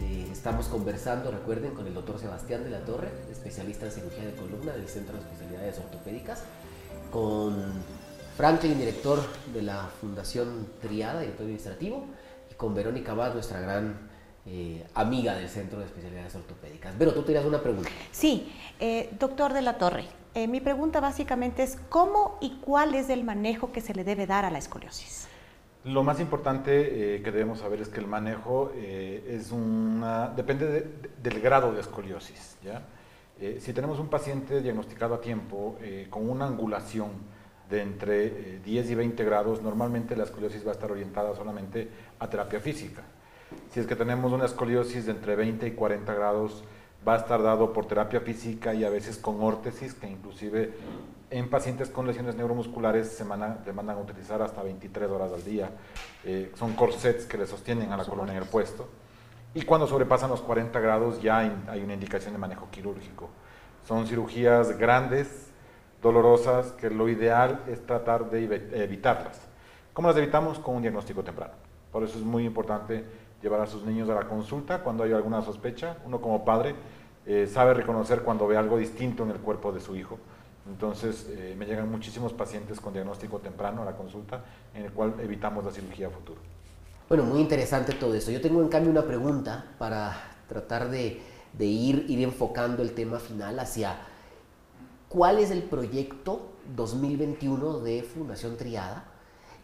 Eh, 0.00 0.28
estamos 0.30 0.66
conversando, 0.66 1.30
recuerden, 1.30 1.72
con 1.72 1.86
el 1.86 1.94
doctor 1.94 2.18
Sebastián 2.18 2.64
de 2.64 2.70
la 2.70 2.84
Torre, 2.84 3.08
especialista 3.30 3.86
en 3.86 3.92
cirugía 3.92 4.24
de 4.24 4.34
columna 4.34 4.72
del 4.72 4.88
Centro 4.88 5.14
de 5.14 5.20
Especialidades 5.20 5.78
Ortopédicas, 5.78 6.42
con 7.10 7.72
Franklin, 8.36 8.78
director 8.78 9.20
de 9.54 9.62
la 9.62 9.88
Fundación 10.00 10.66
Triada, 10.82 11.20
director 11.20 11.44
administrativo, 11.44 12.04
y 12.50 12.54
con 12.54 12.74
Verónica 12.74 13.12
Abad, 13.12 13.34
nuestra 13.34 13.60
gran 13.60 14.10
eh, 14.44 14.84
amiga 14.94 15.34
del 15.34 15.48
Centro 15.48 15.78
de 15.78 15.86
Especialidades 15.86 16.34
Ortopédicas. 16.34 16.96
Vero, 16.98 17.14
tú 17.14 17.22
tenías 17.22 17.44
una 17.44 17.62
pregunta. 17.62 17.88
Sí, 18.12 18.52
doctor 19.18 19.52
de 19.54 19.62
la 19.62 19.78
Torre, 19.78 20.04
eh, 20.36 20.48
mi 20.48 20.60
pregunta 20.60 21.00
básicamente 21.00 21.62
es 21.62 21.78
cómo 21.88 22.36
y 22.42 22.58
cuál 22.60 22.94
es 22.94 23.08
el 23.08 23.24
manejo 23.24 23.72
que 23.72 23.80
se 23.80 23.94
le 23.94 24.04
debe 24.04 24.26
dar 24.26 24.44
a 24.44 24.50
la 24.50 24.58
escoliosis. 24.58 25.28
Lo 25.86 26.02
más 26.02 26.18
importante 26.18 27.14
eh, 27.14 27.22
que 27.22 27.30
debemos 27.30 27.60
saber 27.60 27.80
es 27.80 27.88
que 27.88 28.00
el 28.00 28.08
manejo 28.08 28.72
eh, 28.74 29.38
es 29.38 29.52
una, 29.52 30.28
depende 30.28 30.84
del 31.22 31.40
grado 31.40 31.72
de 31.72 31.80
escoliosis. 31.80 32.58
¿ya? 32.62 32.82
si 33.60 33.72
tenemos 33.72 34.00
un 34.00 34.08
paciente 34.08 34.62
diagnosticado 34.62 35.14
a 35.14 35.20
tiempo 35.20 35.76
con 36.08 36.28
una 36.28 36.46
angulación 36.46 37.10
de 37.68 37.82
entre 37.82 38.58
10 38.60 38.90
y 38.90 38.94
20 38.94 39.24
grados, 39.24 39.62
normalmente 39.62 40.16
la 40.16 40.24
escoliosis 40.24 40.64
va 40.64 40.70
a 40.70 40.72
estar 40.72 40.90
orientada 40.90 41.34
solamente 41.36 41.88
a 42.18 42.30
terapia 42.30 42.60
física. 42.60 43.02
Si 43.70 43.80
es 43.80 43.86
que 43.86 43.94
tenemos 43.94 44.32
una 44.32 44.46
escoliosis 44.46 45.06
de 45.06 45.12
entre 45.12 45.36
20 45.36 45.66
y 45.66 45.70
40 45.72 46.14
grados, 46.14 46.64
va 47.06 47.14
a 47.14 47.18
estar 47.18 47.42
dado 47.42 47.72
por 47.72 47.86
terapia 47.86 48.20
física 48.20 48.74
y 48.74 48.84
a 48.84 48.90
veces 48.90 49.18
con 49.18 49.40
órtesis, 49.42 49.94
que 49.94 50.08
inclusive 50.08 50.72
en 51.30 51.50
pacientes 51.50 51.90
con 51.90 52.06
lesiones 52.06 52.36
neuromusculares 52.36 53.08
se 53.08 53.24
demandan 53.24 53.98
utilizar 53.98 54.40
hasta 54.42 54.62
23 54.62 55.10
horas 55.10 55.32
al 55.32 55.44
día. 55.44 55.70
Eh, 56.24 56.52
son 56.54 56.74
corsets 56.74 57.26
que 57.26 57.36
le 57.36 57.46
sostienen 57.46 57.92
a 57.92 57.96
la 57.96 58.04
columna 58.04 58.32
en 58.32 58.38
el 58.38 58.48
puesto. 58.48 58.88
Y 59.54 59.62
cuando 59.62 59.86
sobrepasan 59.86 60.30
los 60.30 60.40
40 60.42 60.78
grados 60.80 61.20
ya 61.22 61.38
hay, 61.38 61.82
una 61.82 61.94
indicación 61.94 62.32
de 62.34 62.38
manejo 62.38 62.68
quirúrgico. 62.70 63.30
Son 63.84 64.06
cirugías 64.06 64.76
grandes, 64.78 65.50
dolorosas, 66.02 66.72
que 66.72 66.90
lo 66.90 67.08
ideal 67.08 67.62
es 67.66 67.84
tratar 67.86 68.30
de 68.30 68.44
evitarlas. 68.82 69.40
¿Cómo 69.92 70.08
las 70.08 70.16
evitamos? 70.16 70.58
Con 70.58 70.76
un 70.76 70.82
diagnóstico 70.82 71.24
temprano. 71.24 71.54
Por 71.90 72.02
eso 72.02 72.18
es 72.18 72.24
muy 72.24 72.44
importante 72.44 73.04
llevar 73.42 73.60
a 73.62 73.66
sus 73.66 73.84
niños 73.84 74.08
a 74.10 74.14
la 74.14 74.28
consulta 74.28 74.82
cuando 74.82 75.04
hay 75.04 75.12
alguna 75.12 75.40
sospecha. 75.40 75.96
Uno 76.04 76.20
como 76.20 76.44
padre 76.44 76.74
eh, 77.24 77.46
sabe 77.46 77.74
reconocer 77.74 78.22
cuando 78.22 78.46
ve 78.46 78.56
algo 78.56 78.76
distinto 78.76 79.22
en 79.22 79.30
el 79.30 79.38
cuerpo 79.38 79.72
de 79.72 79.80
su 79.80 79.96
hijo. 79.96 80.18
Entonces 80.68 81.26
eh, 81.30 81.54
me 81.56 81.64
llegan 81.64 81.90
muchísimos 81.90 82.32
pacientes 82.32 82.80
con 82.80 82.92
diagnóstico 82.92 83.38
temprano 83.38 83.82
a 83.82 83.84
la 83.84 83.96
consulta 83.96 84.44
en 84.74 84.84
el 84.84 84.92
cual 84.92 85.14
evitamos 85.20 85.64
la 85.64 85.70
cirugía 85.70 86.08
a 86.08 86.10
futuro. 86.10 86.40
Bueno, 87.08 87.22
muy 87.24 87.40
interesante 87.40 87.92
todo 87.92 88.14
esto. 88.14 88.32
Yo 88.32 88.40
tengo 88.40 88.60
en 88.60 88.68
cambio 88.68 88.90
una 88.90 89.06
pregunta 89.06 89.64
para 89.78 90.36
tratar 90.48 90.90
de, 90.90 91.20
ir, 91.58 92.06
enfocando 92.08 92.82
el 92.82 92.92
tema 92.94 93.20
final 93.20 93.60
hacia 93.60 93.96
cuál 95.08 95.38
es 95.38 95.52
el 95.52 95.62
proyecto 95.62 96.50
2021 96.74 97.78
de 97.78 98.02
Fundación 98.02 98.56
Triada 98.56 99.04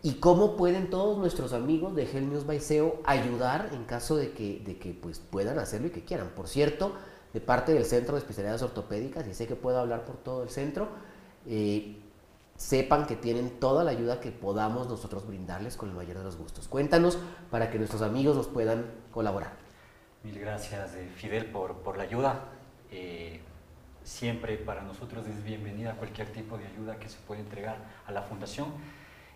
y 0.04 0.14
cómo 0.14 0.56
pueden 0.56 0.88
todos 0.88 1.18
nuestros 1.18 1.52
amigos 1.52 1.96
de 1.96 2.06
News 2.20 2.46
Baiseo 2.46 3.00
ayudar 3.04 3.70
en 3.72 3.84
caso 3.84 4.16
de 4.16 4.32
que, 4.32 4.62
de 4.64 4.78
que 4.78 4.92
pues, 4.92 5.18
puedan 5.18 5.58
hacerlo 5.58 5.88
y 5.88 5.90
que 5.90 6.04
quieran. 6.04 6.30
Por 6.36 6.46
cierto, 6.46 6.92
de 7.32 7.40
parte 7.40 7.72
del 7.72 7.84
Centro 7.84 8.14
de 8.14 8.20
Especialidades 8.20 8.62
Ortopédicas, 8.62 9.26
y 9.26 9.34
sé 9.34 9.46
que 9.46 9.56
puedo 9.56 9.78
hablar 9.78 10.04
por 10.04 10.16
todo 10.16 10.42
el 10.42 10.50
centro, 10.50 10.88
eh, 11.46 11.96
sepan 12.56 13.06
que 13.06 13.16
tienen 13.16 13.58
toda 13.58 13.84
la 13.84 13.90
ayuda 13.90 14.20
que 14.20 14.30
podamos 14.30 14.88
nosotros 14.88 15.26
brindarles 15.26 15.76
con 15.76 15.88
el 15.88 15.94
mayor 15.94 16.18
de 16.18 16.24
los 16.24 16.36
gustos. 16.36 16.68
Cuéntanos 16.68 17.18
para 17.50 17.70
que 17.70 17.78
nuestros 17.78 18.02
amigos 18.02 18.36
nos 18.36 18.48
puedan 18.48 18.84
colaborar. 19.10 19.52
Mil 20.22 20.38
gracias, 20.38 20.94
eh, 20.94 21.10
Fidel, 21.16 21.46
por, 21.46 21.78
por, 21.78 21.96
la 21.96 22.04
ayuda. 22.04 22.44
Eh, 22.90 23.40
siempre 24.04 24.56
para 24.58 24.82
nosotros 24.82 25.26
es 25.26 25.42
bienvenida 25.42 25.94
cualquier 25.94 26.28
tipo 26.28 26.58
de 26.58 26.66
ayuda 26.66 26.98
que 26.98 27.08
se 27.08 27.18
pueda 27.26 27.40
entregar 27.40 27.78
a 28.06 28.12
la 28.12 28.22
Fundación. 28.22 28.68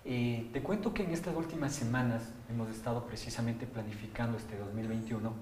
te 0.05 0.63
cuento 0.63 0.93
que 0.93 1.03
en 1.03 1.13
estas 1.13 1.35
últimas 1.35 1.73
semanas 1.75 2.31
hemos 2.49 2.69
estado 2.69 3.07
precisamente 3.07 3.67
planificando 3.67 4.37
este 4.37 4.57
2021 4.59 5.33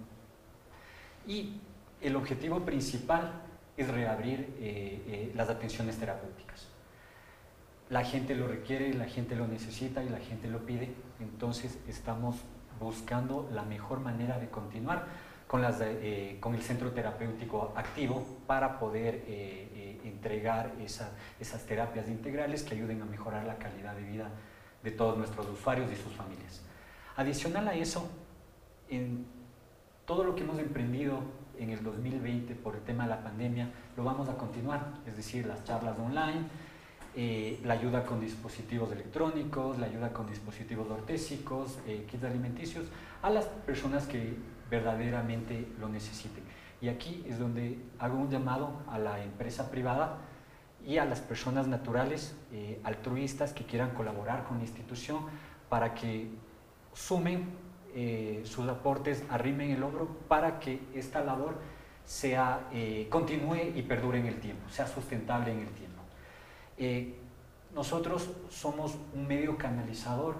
y 1.26 1.60
el 2.04 2.16
objetivo 2.16 2.60
principal 2.60 3.32
es 3.78 3.88
reabrir 3.88 4.54
eh, 4.60 5.02
eh, 5.08 5.32
las 5.34 5.48
atenciones 5.48 5.96
terapéuticas. 5.98 6.68
La 7.88 8.04
gente 8.04 8.34
lo 8.34 8.46
requiere, 8.46 8.92
la 8.92 9.06
gente 9.06 9.34
lo 9.34 9.48
necesita 9.48 10.02
y 10.04 10.10
la 10.10 10.18
gente 10.18 10.48
lo 10.48 10.64
pide, 10.66 10.94
entonces 11.18 11.78
estamos 11.88 12.36
buscando 12.78 13.48
la 13.52 13.62
mejor 13.62 14.00
manera 14.00 14.38
de 14.38 14.50
continuar 14.50 15.06
con, 15.46 15.64
eh, 15.64 16.38
el 16.42 16.62
centro 16.62 16.92
terapéutico 16.92 17.72
activo 17.74 18.26
para 18.46 18.78
poder 18.78 19.24
entregar 20.04 20.72
esas 20.80 21.66
terapias 21.66 22.08
integrales 22.08 22.62
que 22.64 22.74
ayuden 22.74 23.00
a 23.00 23.04
mejorar 23.06 23.46
la 23.46 23.56
calidad 23.56 23.94
de 23.94 24.02
vida 24.02 24.30
de 24.82 24.90
todos 24.90 25.16
nuestros 25.16 25.46
usuarios 25.48 25.90
y 25.90 25.96
sus 25.96 26.12
familias. 26.12 26.62
Adicional 27.16 27.68
a 27.68 27.74
eso, 27.74 28.10
en 28.90 29.26
todo 30.04 30.24
lo 30.24 30.34
que 30.34 30.42
hemos 30.42 30.58
emprendido 30.58 31.43
en 31.58 31.70
el 31.70 31.82
2020 31.82 32.54
por 32.56 32.74
el 32.74 32.82
tema 32.82 33.04
de 33.04 33.10
la 33.10 33.22
pandemia, 33.22 33.70
lo 33.96 34.04
vamos 34.04 34.28
a 34.28 34.36
continuar, 34.36 34.94
es 35.06 35.16
decir, 35.16 35.46
las 35.46 35.64
charlas 35.64 35.98
online, 35.98 36.42
eh, 37.16 37.60
la 37.64 37.74
ayuda 37.74 38.04
con 38.04 38.20
dispositivos 38.20 38.90
electrónicos, 38.90 39.78
la 39.78 39.86
ayuda 39.86 40.12
con 40.12 40.26
dispositivos 40.26 40.90
ortésicos, 40.90 41.78
eh, 41.86 42.06
kits 42.10 42.24
alimenticios, 42.24 42.86
a 43.22 43.30
las 43.30 43.44
personas 43.44 44.06
que 44.06 44.34
verdaderamente 44.68 45.68
lo 45.78 45.88
necesiten. 45.88 46.42
Y 46.80 46.88
aquí 46.88 47.24
es 47.28 47.38
donde 47.38 47.78
hago 47.98 48.18
un 48.18 48.30
llamado 48.30 48.82
a 48.88 48.98
la 48.98 49.22
empresa 49.22 49.70
privada 49.70 50.18
y 50.84 50.98
a 50.98 51.04
las 51.04 51.20
personas 51.20 51.66
naturales, 51.66 52.36
eh, 52.52 52.80
altruistas 52.84 53.52
que 53.52 53.64
quieran 53.64 53.90
colaborar 53.90 54.44
con 54.44 54.58
la 54.58 54.64
institución 54.64 55.20
para 55.68 55.94
que 55.94 56.30
sumen 56.92 57.48
eh, 57.96 58.42
sus 58.44 58.68
aportes, 58.68 59.22
arrimen 59.30 59.70
el 59.70 59.80
hombro 59.84 60.08
para 60.26 60.58
que 60.58 60.80
esta 60.96 61.22
labor 61.22 61.54
sea, 62.04 62.68
eh, 62.72 63.06
continúe 63.08 63.72
y 63.72 63.82
perdure 63.82 64.18
en 64.18 64.26
el 64.26 64.40
tiempo, 64.40 64.68
sea 64.68 64.88
sustentable 64.88 65.52
en 65.52 65.60
el 65.60 65.68
tiempo. 65.68 66.02
Eh, 66.76 67.14
nosotros 67.72 68.30
somos 68.50 68.96
un 69.14 69.28
medio 69.28 69.56
canalizador 69.56 70.34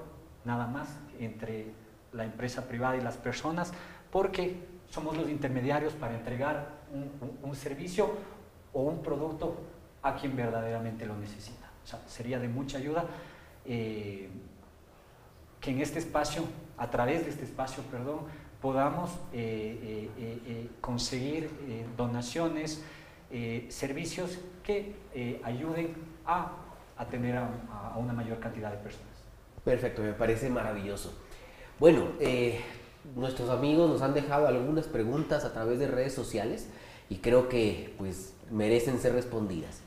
nada 0.44 0.66
más 0.66 0.88
entre 1.20 1.66
la 2.12 2.24
empresa 2.24 2.66
privada 2.66 2.96
y 2.96 3.02
las 3.02 3.16
personas 3.16 3.72
porque 4.10 4.58
somos 4.90 5.16
los 5.16 5.28
intermediarios 5.28 5.92
para 5.92 6.16
entregar 6.16 6.70
un, 6.92 7.54
servicio 7.54 8.10
o 8.72 8.82
un 8.82 9.00
producto 9.00 9.56
a 10.02 10.16
quien 10.16 10.34
verdaderamente 10.34 11.06
lo 11.06 11.16
necesita. 11.16 11.70
O 11.84 11.86
sea, 11.86 12.00
sería 12.08 12.40
de 12.40 12.48
mucha 12.48 12.78
ayuda 12.78 13.04
que 13.64 14.30
en 15.70 15.80
este 15.80 16.00
espacio 16.00 16.44
a 16.76 16.90
través 16.90 17.24
de 17.24 17.30
este 17.30 17.44
espacio, 17.44 17.82
perdón, 17.84 18.20
podamos 18.60 19.10
eh, 19.32 20.08
eh, 20.16 20.38
eh, 20.46 20.68
conseguir 20.80 21.50
donaciones, 21.96 22.82
servicios 23.68 24.38
que 24.62 24.94
ayuden 25.42 25.92
a 26.24 26.52
atender 26.96 27.37
a, 27.37 27.94
una 27.96 28.12
mayor 28.12 28.38
cantidad 28.38 28.70
de 28.70 28.76
personas. 28.76 29.12
Perfecto, 29.64 30.02
me 30.02 30.12
parece 30.12 30.48
maravilloso. 30.48 31.12
Bueno, 31.80 32.12
nuestros 33.16 33.50
amigos 33.50 33.90
nos 33.90 34.02
han 34.02 34.14
dejado 34.14 34.46
algunas 34.46 34.87
preguntas 34.87 35.44
a 35.44 35.52
través 35.52 35.80
de 35.80 35.88
redes 35.88 36.14
sociales 36.14 36.68
y 37.10 37.16
creo 37.16 37.48
que 37.48 37.92
pues 37.98 38.34
merecen 38.50 39.00
ser 39.00 39.14
respondidas. 39.14 39.80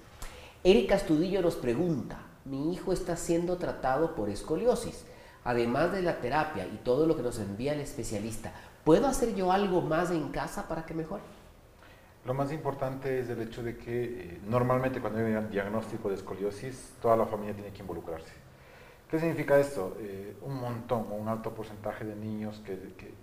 Erika 0.65 0.95
Astudillo 0.95 1.41
nos 1.41 1.55
pregunta, 1.55 2.19
mi 2.43 2.73
hijo 2.73 2.91
está 2.91 3.15
siendo 3.15 3.57
tratado 3.57 4.13
por 4.13 4.29
escoliosis 4.29 5.05
además 5.47 5.93
de 5.93 6.01
la 6.01 6.19
terapia 6.19 6.67
y 6.67 6.75
todo 6.83 7.07
lo 7.07 7.15
que 7.15 7.23
nos 7.23 7.39
envía 7.39 7.73
el 7.73 7.79
especialista, 7.79 8.51
¿puedo 8.83 9.07
hacer 9.07 9.33
yo 9.33 9.53
algo 9.53 9.81
más 9.81 10.11
en 10.11 10.27
casa 10.27 10.67
para 10.67 10.85
que 10.85 10.93
mejore? 10.93 11.23
Lo 12.25 12.33
más 12.33 12.51
importante 12.51 13.21
es 13.21 13.29
el 13.29 13.41
hecho 13.41 13.63
de 13.63 13.77
que 13.77 14.03
eh, 14.03 14.41
normalmente 14.45 14.99
cuando 14.99 15.19
hay 15.19 15.31
un 15.31 15.49
diagnóstico 15.49 16.09
de 16.09 16.15
escoliosis, 16.15 16.95
toda 17.01 17.15
la 17.15 17.25
familia 17.25 17.53
tiene 17.53 17.71
que 17.71 17.79
involucrarse. 17.79 18.33
¿Qué 19.09 19.19
significa 19.19 19.57
esto? 19.57 19.95
Eh, 20.01 20.35
un 20.41 20.59
montón 20.59 21.05
un 21.11 21.29
alto 21.29 21.51
porcentaje 21.53 22.03
de 22.03 22.17
niños 22.17 22.61
que, 22.65 22.77
que, 22.97 23.13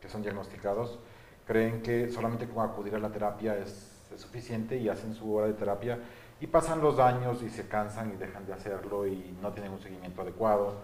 que, 0.00 0.08
son 0.08 0.22
diagnosticados 0.22 0.98
creen 1.46 1.80
que 1.80 2.10
solamente 2.10 2.48
con 2.48 2.68
acudir 2.68 2.96
a 2.96 2.98
la 2.98 3.10
terapia 3.10 3.56
es, 3.56 3.92
es 4.12 4.20
suficiente 4.20 4.76
y 4.76 4.88
hacen 4.88 5.14
su 5.14 5.32
hora 5.32 5.46
de 5.46 5.52
terapia 5.52 6.00
y 6.40 6.48
pasan 6.48 6.80
los 6.80 6.98
años 6.98 7.40
y 7.44 7.50
se 7.50 7.68
cansan 7.68 8.12
y 8.12 8.16
dejan 8.16 8.44
de 8.46 8.54
hacerlo 8.54 9.06
y 9.06 9.36
no 9.40 9.52
tienen 9.52 9.70
un 9.70 9.80
seguimiento 9.80 10.22
adecuado 10.22 10.74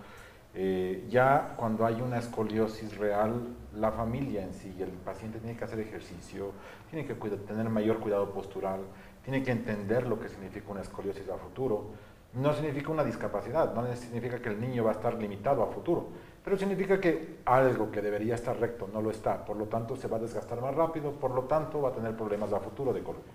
eh, 0.58 1.04
ya 1.10 1.52
cuando 1.54 1.84
hay 1.84 2.00
una 2.00 2.18
escoliosis 2.18 2.96
real, 2.96 3.46
la 3.74 3.92
familia 3.92 4.42
en 4.42 4.54
sí, 4.54 4.74
el 4.80 4.88
paciente 4.88 5.38
tiene 5.38 5.54
que 5.54 5.64
hacer 5.64 5.78
ejercicio, 5.80 6.52
tiene 6.88 7.06
que 7.06 7.14
tener 7.14 7.68
mayor 7.68 7.98
cuidado 7.98 8.30
postural, 8.30 8.80
tiene 9.22 9.42
que 9.42 9.50
entender 9.50 10.06
lo 10.06 10.18
que 10.18 10.30
significa 10.30 10.70
una 10.70 10.80
escoliosis 10.80 11.28
a 11.28 11.36
futuro. 11.36 11.90
No 12.32 12.54
significa 12.54 12.90
una 12.90 13.04
discapacidad, 13.04 13.74
no 13.74 13.94
significa 13.96 14.40
que 14.40 14.48
el 14.48 14.58
niño 14.58 14.84
va 14.84 14.92
a 14.92 14.94
estar 14.94 15.14
limitado 15.20 15.62
a 15.62 15.66
futuro, 15.66 16.08
pero 16.42 16.56
significa 16.56 16.98
que 16.98 17.40
algo 17.44 17.90
que 17.90 18.00
debería 18.00 18.34
estar 18.34 18.58
recto 18.58 18.88
no 18.90 19.02
lo 19.02 19.10
está, 19.10 19.44
por 19.44 19.58
lo 19.58 19.66
tanto 19.66 19.94
se 19.94 20.08
va 20.08 20.16
a 20.16 20.20
desgastar 20.20 20.62
más 20.62 20.74
rápido, 20.74 21.12
por 21.12 21.32
lo 21.32 21.42
tanto 21.42 21.82
va 21.82 21.90
a 21.90 21.92
tener 21.92 22.16
problemas 22.16 22.50
a 22.54 22.60
futuro 22.60 22.94
de 22.94 23.02
columna. 23.02 23.32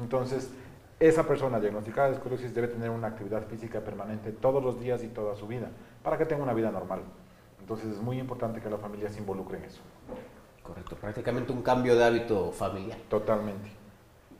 Entonces, 0.00 0.50
esa 0.98 1.26
persona 1.26 1.60
diagnosticada 1.60 2.08
de 2.08 2.14
escoliosis 2.14 2.54
debe 2.54 2.68
tener 2.68 2.88
una 2.90 3.08
actividad 3.08 3.46
física 3.46 3.80
permanente 3.80 4.32
todos 4.32 4.62
los 4.62 4.80
días 4.80 5.02
y 5.04 5.08
toda 5.08 5.36
su 5.36 5.46
vida 5.46 5.70
para 6.02 6.16
que 6.16 6.24
tenga 6.24 6.42
una 6.42 6.54
vida 6.54 6.70
normal. 6.70 7.00
Entonces 7.60 7.88
es 7.92 8.00
muy 8.00 8.18
importante 8.18 8.60
que 8.60 8.70
la 8.70 8.78
familia 8.78 9.10
se 9.10 9.18
involucre 9.18 9.58
en 9.58 9.64
eso. 9.64 9.80
Correcto, 10.62 10.96
prácticamente 10.96 11.52
un 11.52 11.62
cambio 11.62 11.96
de 11.96 12.04
hábito 12.04 12.50
familiar. 12.52 12.98
Totalmente. 13.08 13.70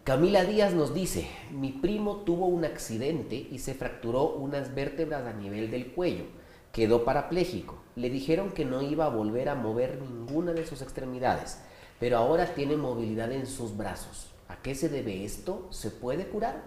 Camila 0.03 0.45
Díaz 0.45 0.73
nos 0.73 0.95
dice, 0.95 1.29
mi 1.51 1.73
primo 1.73 2.19
tuvo 2.19 2.47
un 2.47 2.65
accidente 2.65 3.35
y 3.35 3.59
se 3.59 3.75
fracturó 3.75 4.31
unas 4.31 4.75
vértebras 4.75 5.27
a 5.27 5.33
nivel 5.33 5.71
del 5.71 5.93
cuello. 5.93 6.25
Quedó 6.73 7.05
parapléjico. 7.05 7.79
Le 7.97 8.09
dijeron 8.09 8.53
que 8.53 8.65
no 8.65 8.83
iba 8.83 9.07
a 9.07 9.11
volver 9.11 9.49
a 9.49 9.57
mover 9.57 10.01
ninguna 10.01 10.53
de 10.53 10.65
sus 10.65 10.81
extremidades, 10.81 11.61
pero 11.99 12.19
ahora 12.19 12.47
tiene 12.55 12.77
movilidad 12.77 13.33
en 13.33 13.47
sus 13.47 13.77
brazos. 13.77 14.36
¿A 14.49 14.57
qué 14.57 14.75
se 14.75 14.89
debe 14.89 15.25
esto? 15.25 15.69
¿Se 15.71 15.91
puede 15.91 16.27
curar? 16.27 16.63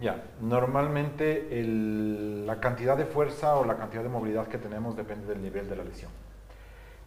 Ya, 0.00 0.24
normalmente 0.40 1.48
la 2.46 2.60
cantidad 2.60 2.96
de 2.96 3.06
fuerza 3.06 3.56
o 3.56 3.64
la 3.64 3.76
cantidad 3.76 4.02
de 4.02 4.08
movilidad 4.08 4.48
que 4.48 4.58
tenemos 4.58 4.96
depende 4.96 5.26
del 5.26 5.42
nivel 5.42 5.68
de 5.68 5.76
la 5.76 5.84
lesión. 5.84 6.10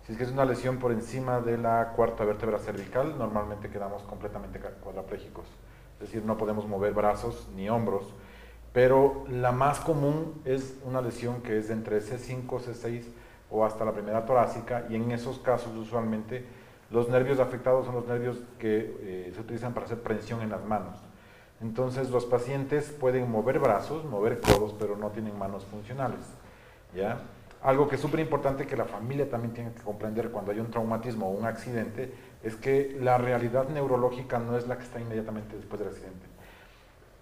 Si 0.06 0.12
es 0.12 0.18
que 0.18 0.24
es 0.24 0.32
una 0.32 0.46
lesión 0.46 0.78
por 0.78 0.92
encima 0.92 1.42
de 1.42 1.58
la 1.58 1.94
cuarta 1.96 2.24
vértebra 2.24 2.60
cervical, 2.60 3.18
normalmente 3.18 3.70
quedamos 3.70 4.04
completamente 4.04 4.60
cuadraplégicos. 4.60 5.46
Es 5.96 6.00
decir, 6.00 6.24
no 6.24 6.38
podemos 6.38 6.68
mover 6.68 6.94
brazos 6.94 7.48
ni 7.56 7.70
hombros. 7.70 8.14
Pero 8.72 9.24
la 9.30 9.52
más 9.52 9.80
común 9.80 10.42
es 10.46 10.78
una 10.86 11.02
lesión 11.02 11.42
que 11.42 11.58
es 11.58 11.70
entre 11.70 12.02
C5, 12.02 12.48
C6 12.48 13.06
o 13.50 13.66
hasta 13.66 13.86
la 13.86 13.94
primera 13.94 14.26
torácica 14.26 14.86
y 14.90 14.96
en 14.96 15.12
esos 15.12 15.40
casos 15.40 15.76
usualmente 15.76 16.46
los 16.92 17.10
nervios 17.10 17.40
afectados 17.40 17.86
son 17.86 17.96
los 17.96 18.08
nervios 18.08 18.38
que 18.60 18.96
eh, 19.02 19.32
se 19.34 19.42
utilizan 19.42 19.74
para 19.74 19.86
hacer 19.86 20.02
prensión 20.02 20.42
en 20.42 20.50
las 20.50 20.64
manos. 20.64 21.00
Entonces 21.62 22.10
los 22.10 22.26
pacientes 22.26 22.92
pueden 22.92 23.30
mover 23.32 23.60
brazos, 23.60 24.06
mover 24.06 24.40
codos, 24.42 24.76
pero 24.78 24.96
no 24.96 25.10
tienen 25.10 25.38
manos 25.38 25.66
funcionales. 25.66 26.26
¿ya? 26.94 27.20
Algo 27.64 27.88
que 27.88 27.96
es 27.96 28.02
súper 28.02 28.20
importante 28.20 28.68
que 28.68 28.78
la 28.78 28.86
familia 28.86 29.30
también 29.30 29.54
tiene 29.54 29.72
que 29.74 29.82
comprender 29.82 30.30
cuando 30.30 30.52
hay 30.52 30.60
un 30.60 30.70
traumatismo 30.70 31.28
o 31.28 31.32
un 31.32 31.46
accidente 31.46 32.14
es 32.44 32.56
que 32.56 32.96
la 33.02 33.18
realidad 33.18 33.68
neurológica 33.70 34.38
no 34.38 34.58
es 34.58 34.68
la 34.68 34.78
que 34.78 34.84
está 34.84 35.00
inmediatamente 35.00 35.56
después 35.56 35.80
del 35.80 35.90
accidente. 35.90 36.28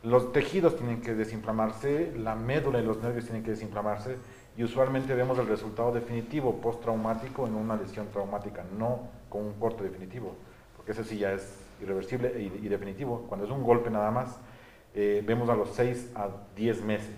Los 0.03 0.33
tejidos 0.33 0.75
tienen 0.75 1.01
que 1.01 1.15
desinflamarse, 1.15 2.11
la 2.17 2.35
médula 2.35 2.79
y 2.79 2.83
los 2.83 3.01
nervios 3.01 3.23
tienen 3.23 3.41
que 3.41 3.51
desinflamarse 3.51 4.17
y 4.57 4.63
usualmente 4.63 5.13
vemos 5.13 5.39
el 5.39 5.47
resultado 5.47 5.93
definitivo 5.93 6.57
postraumático 6.57 7.47
en 7.47 7.55
una 7.55 7.77
lesión 7.77 8.07
traumática, 8.09 8.65
no 8.77 9.07
con 9.33 9.41
un 9.47 9.53
corte 9.53 9.83
definitivo, 9.83 10.35
porque 10.77 10.91
eso 10.91 11.03
sí 11.03 11.17
ya 11.17 11.33
es 11.33 11.57
irreversible 11.81 12.39
y, 12.39 12.67
definitivo. 12.67 13.25
Cuando 13.27 13.47
es 13.47 13.51
un 13.51 13.63
golpe 13.63 13.89
nada 13.89 14.11
más, 14.11 14.37
eh, 14.93 15.23
vemos 15.25 15.49
a 15.49 15.55
los 15.55 15.71
6 15.71 16.11
a 16.13 16.29
10 16.55 16.83
meses. 16.83 17.15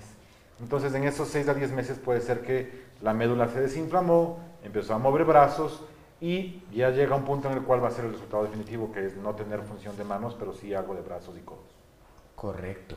Entonces 0.61 0.95
en 0.95 1.03
esos 1.03 1.27
6 1.27 1.49
a 1.49 1.53
10 1.53 1.73
meses 1.73 1.99
puede 1.99 2.21
ser 2.21 2.39
que 2.39 2.85
la 3.01 3.13
médula 3.13 3.49
se 3.49 3.59
desinflamó, 3.59 4.39
empezó 4.63 4.93
a 4.93 4.97
mover 4.97 5.25
brazos 5.25 5.83
y 6.21 6.63
ya 6.73 6.89
llega 6.91 7.17
un 7.17 7.25
punto 7.25 7.51
en 7.51 7.57
el 7.57 7.63
cual 7.63 7.83
va 7.83 7.89
a 7.89 7.91
ser 7.91 8.05
el 8.05 8.13
resultado 8.13 8.43
definitivo, 8.43 8.93
que 8.93 9.05
es 9.05 9.17
no 9.17 9.35
tener 9.35 9.61
función 9.63 9.97
de 9.97 10.05
manos, 10.05 10.37
pero 10.39 10.53
sí 10.53 10.73
algo 10.73 10.95
de 10.95 11.01
brazos 11.01 11.35
y 11.37 11.41
codos. 11.41 11.67
Correcto. 12.33 12.95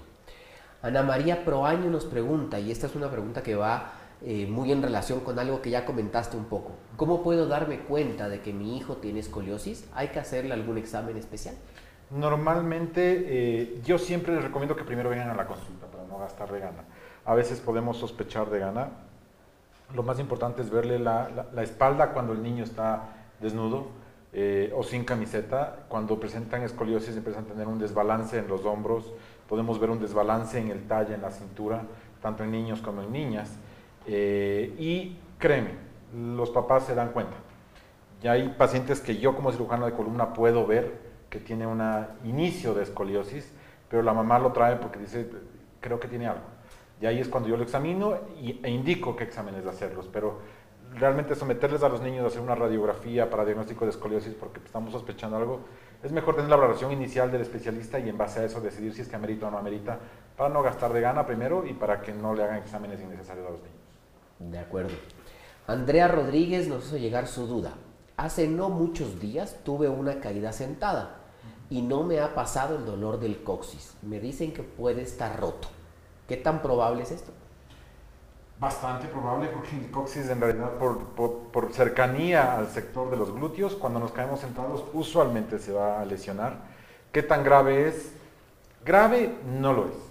Ana 0.81 1.03
María 1.03 1.45
Proaño 1.45 1.91
nos 1.91 2.05
pregunta, 2.05 2.61
y 2.61 2.71
esta 2.71 2.87
es 2.87 2.95
una 2.95 3.11
pregunta 3.11 3.43
que 3.43 3.57
va 3.57 3.95
eh, 4.21 4.47
muy 4.49 4.73
en 4.73 4.83
relación 4.83 5.21
con 5.21 5.39
algo 5.39 5.63
que 5.63 5.71
ya 5.71 5.85
comentaste 5.85 6.37
un 6.37 6.47
poco. 6.47 6.73
¿Cómo 6.97 7.23
puedo 7.23 7.47
darme 7.47 7.81
cuenta 7.81 8.29
de 8.29 8.41
que 8.41 8.53
mi 8.53 8.77
hijo 8.77 8.97
tiene 8.97 9.21
escoliosis? 9.21 9.89
¿Hay 9.95 10.09
que 10.09 10.19
hacerle 10.19 10.55
algún 10.55 10.77
examen 10.77 11.17
especial? 11.17 11.55
Normalmente 12.11 13.25
eh, 13.29 13.81
yo 13.85 13.99
siempre 13.99 14.35
les 14.35 14.43
recomiendo 14.43 14.75
que 14.75 14.83
primero 14.83 15.11
vengan 15.11 15.31
a 15.31 15.35
la 15.35 15.47
consulta 15.47 15.87
para 15.87 16.05
no 16.05 16.19
gastar 16.19 16.51
de 16.51 16.59
gana. 16.59 16.85
A 17.25 17.35
veces 17.35 17.61
podemos 17.61 17.99
sospechar 17.99 18.51
de 18.51 18.59
gana. 18.59 18.89
Lo 19.95 20.03
más 20.03 20.19
importante 20.19 20.63
es 20.63 20.71
verle 20.71 20.99
la, 20.99 21.47
la, 21.55 21.63
espalda 21.63 22.13
cuando 22.13 22.33
el 22.33 22.43
niño 22.43 22.65
está 22.65 23.11
desnudo 23.41 23.89
eh, 24.33 24.73
o 24.75 24.83
sin 24.83 25.05
camiseta. 25.05 25.85
Cuando 25.89 26.19
presentan 26.19 26.63
escoliosis 26.63 27.17
empiezan 27.17 27.45
a 27.45 27.49
tener 27.49 27.69
un 27.69 27.79
desbalance 27.79 28.39
en 28.39 28.49
los 28.49 28.65
hombros. 28.65 29.13
Podemos 29.49 29.79
ver 29.79 29.91
un 29.91 30.01
desbalance 30.01 30.59
en 30.59 30.71
el 30.71 30.89
talle, 30.89 31.15
en 31.15 31.23
la 31.23 31.31
cintura, 31.31 31.83
tanto 32.21 32.43
en 32.43 32.51
niños 32.51 32.81
como 32.81 33.03
en 33.03 33.13
niñas. 33.13 33.51
Eh, 34.11 34.75
y 34.79 35.19
créeme, 35.39 35.73
los 36.15 36.51
papás 36.51 36.87
se 36.87 36.95
dan 36.95 37.11
cuenta. 37.11 37.37
Ya 38.23 38.33
hay 38.33 38.49
pacientes 38.49 39.01
que 39.01 39.19
yo 39.19 39.37
como 39.37 39.53
cirujano 39.53 39.87
de 39.87 39.93
columna 39.93 40.33
puedo 40.33 40.67
ver 40.67 40.99
que 41.29 41.39
tiene 41.39 41.67
un 41.67 41.83
inicio 42.25 42.75
de 42.75 42.83
escoliosis, 42.83 43.53
pero 43.91 44.03
la 44.03 44.15
mamá 44.15 44.39
lo 44.39 44.53
trae 44.53 44.77
porque 44.77 44.99
dice, 44.99 45.29
creo 45.81 46.01
que 46.01 46.09
tiene 46.09 46.27
algo. 46.27 46.45
Y 47.01 47.07
ahí 47.07 47.21
es 47.21 47.29
cuando 47.29 47.49
yo 47.49 47.57
lo 47.57 47.63
examino 47.63 48.17
y, 48.41 48.59
e 48.63 48.71
indico 48.71 49.15
qué 49.15 49.25
exámenes 49.25 49.67
hacerlos. 49.67 50.09
Pero 50.11 50.41
realmente 50.95 51.35
someterles 51.35 51.83
a 51.83 51.89
los 51.91 52.01
niños 52.01 52.25
a 52.25 52.29
hacer 52.29 52.41
una 52.41 52.55
radiografía 52.55 53.29
para 53.29 53.45
diagnóstico 53.45 53.85
de 53.85 53.91
escoliosis 53.91 54.33
porque 54.35 54.61
estamos 54.65 54.91
sospechando 54.91 55.37
algo, 55.37 55.61
es 56.03 56.13
mejor 56.13 56.35
tener 56.35 56.51
la 56.51 56.57
valoración 56.57 56.93
inicial 56.93 57.31
del 57.31 57.43
especialista 57.43 57.99
y 57.99 58.09
en 58.09 58.17
base 58.17 58.41
a 58.41 58.45
eso 58.45 58.61
decidir 58.61 58.95
si 58.95 59.03
es 59.03 59.09
que 59.09 59.17
amerita 59.17 59.49
o 59.49 59.51
no 59.51 59.59
amerita, 59.59 59.99
para 60.37 60.49
no 60.49 60.63
gastar 60.63 60.93
de 60.93 61.01
gana 61.01 61.27
primero 61.27 61.67
y 61.67 61.75
para 61.75 62.01
que 62.01 62.13
no 62.13 62.35
le 62.35 62.43
hagan 62.43 62.59
exámenes 62.59 63.01
innecesarios 63.01 63.47
a 63.47 63.51
los 63.51 63.61
niños. 63.61 63.78
De 64.39 64.59
acuerdo. 64.59 64.95
Andrea 65.67 66.09
Rodríguez 66.09 66.69
nos 66.69 66.87
hizo 66.87 66.97
llegar 66.97 67.27
su 67.27 67.47
duda. 67.47 67.75
Hace 68.17 68.49
no 68.49 68.69
muchos 68.69 69.21
días 69.21 69.57
tuve 69.65 69.89
una 69.89 70.21
caída 70.21 70.53
sentada 70.53 71.17
y 71.71 71.83
no 71.83 72.03
me 72.03 72.21
ha 72.21 72.35
pasado 72.35 72.77
el 72.77 72.87
dolor 72.87 73.21
del 73.21 73.43
coxis. 73.43 73.95
Me 74.03 74.21
dicen 74.21 74.53
que 74.53 74.63
puede 74.63 75.03
estar 75.03 75.39
roto. 75.39 75.69
¿Qué 76.27 76.37
tan 76.37 76.63
probable 76.63 77.03
es 77.03 77.11
esto? 77.11 77.33
Bastante 78.59 79.07
probable 79.07 79.49
porque 79.49 79.77
el 79.77 79.91
coxis 79.91 80.29
en 80.29 80.41
realidad 80.41 80.73
por, 80.79 80.99
por, 81.53 81.73
cercanía 81.73 82.57
al 82.57 82.69
sector 82.69 83.11
de 83.11 83.17
los 83.17 83.33
glúteos, 83.33 83.75
cuando 83.75 84.01
nos 84.01 84.11
caemos 84.11 84.41
sentados 84.41 84.85
usualmente 84.93 85.59
se 85.59 85.73
va 85.73 86.01
a 86.01 86.05
lesionar. 86.05 86.57
¿Qué 87.13 87.23
tan 87.23 87.45
grave 87.45 87.89
es? 87.89 88.13
Grave 88.85 89.37
no 89.47 89.73
lo 89.73 89.87
es. 89.87 90.08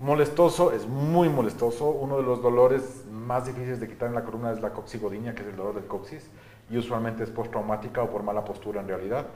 Molestoso 0.00 0.72
es 0.72 0.86
muy 0.86 1.28
molestoso. 1.28 1.88
Uno 1.88 2.16
de 2.16 2.24
los 2.24 2.42
dolores 2.42 3.04
más 3.10 3.46
difíciles 3.46 3.78
de 3.78 3.88
quitar 3.88 4.08
en 4.08 4.14
la 4.14 4.24
columna 4.24 4.50
es 4.50 4.60
la 4.60 4.70
coxigodinia, 4.70 5.34
que 5.34 5.42
es 5.42 5.48
el 5.48 5.56
dolor 5.56 5.74
del 5.74 5.86
coxis, 5.86 6.28
y 6.68 6.76
usualmente 6.76 7.22
es 7.22 7.30
postraumática 7.30 8.02
o 8.02 8.10
por 8.10 8.22
mala 8.22 8.44
postura 8.44 8.80
en 8.80 8.88
realidad. 8.88 9.26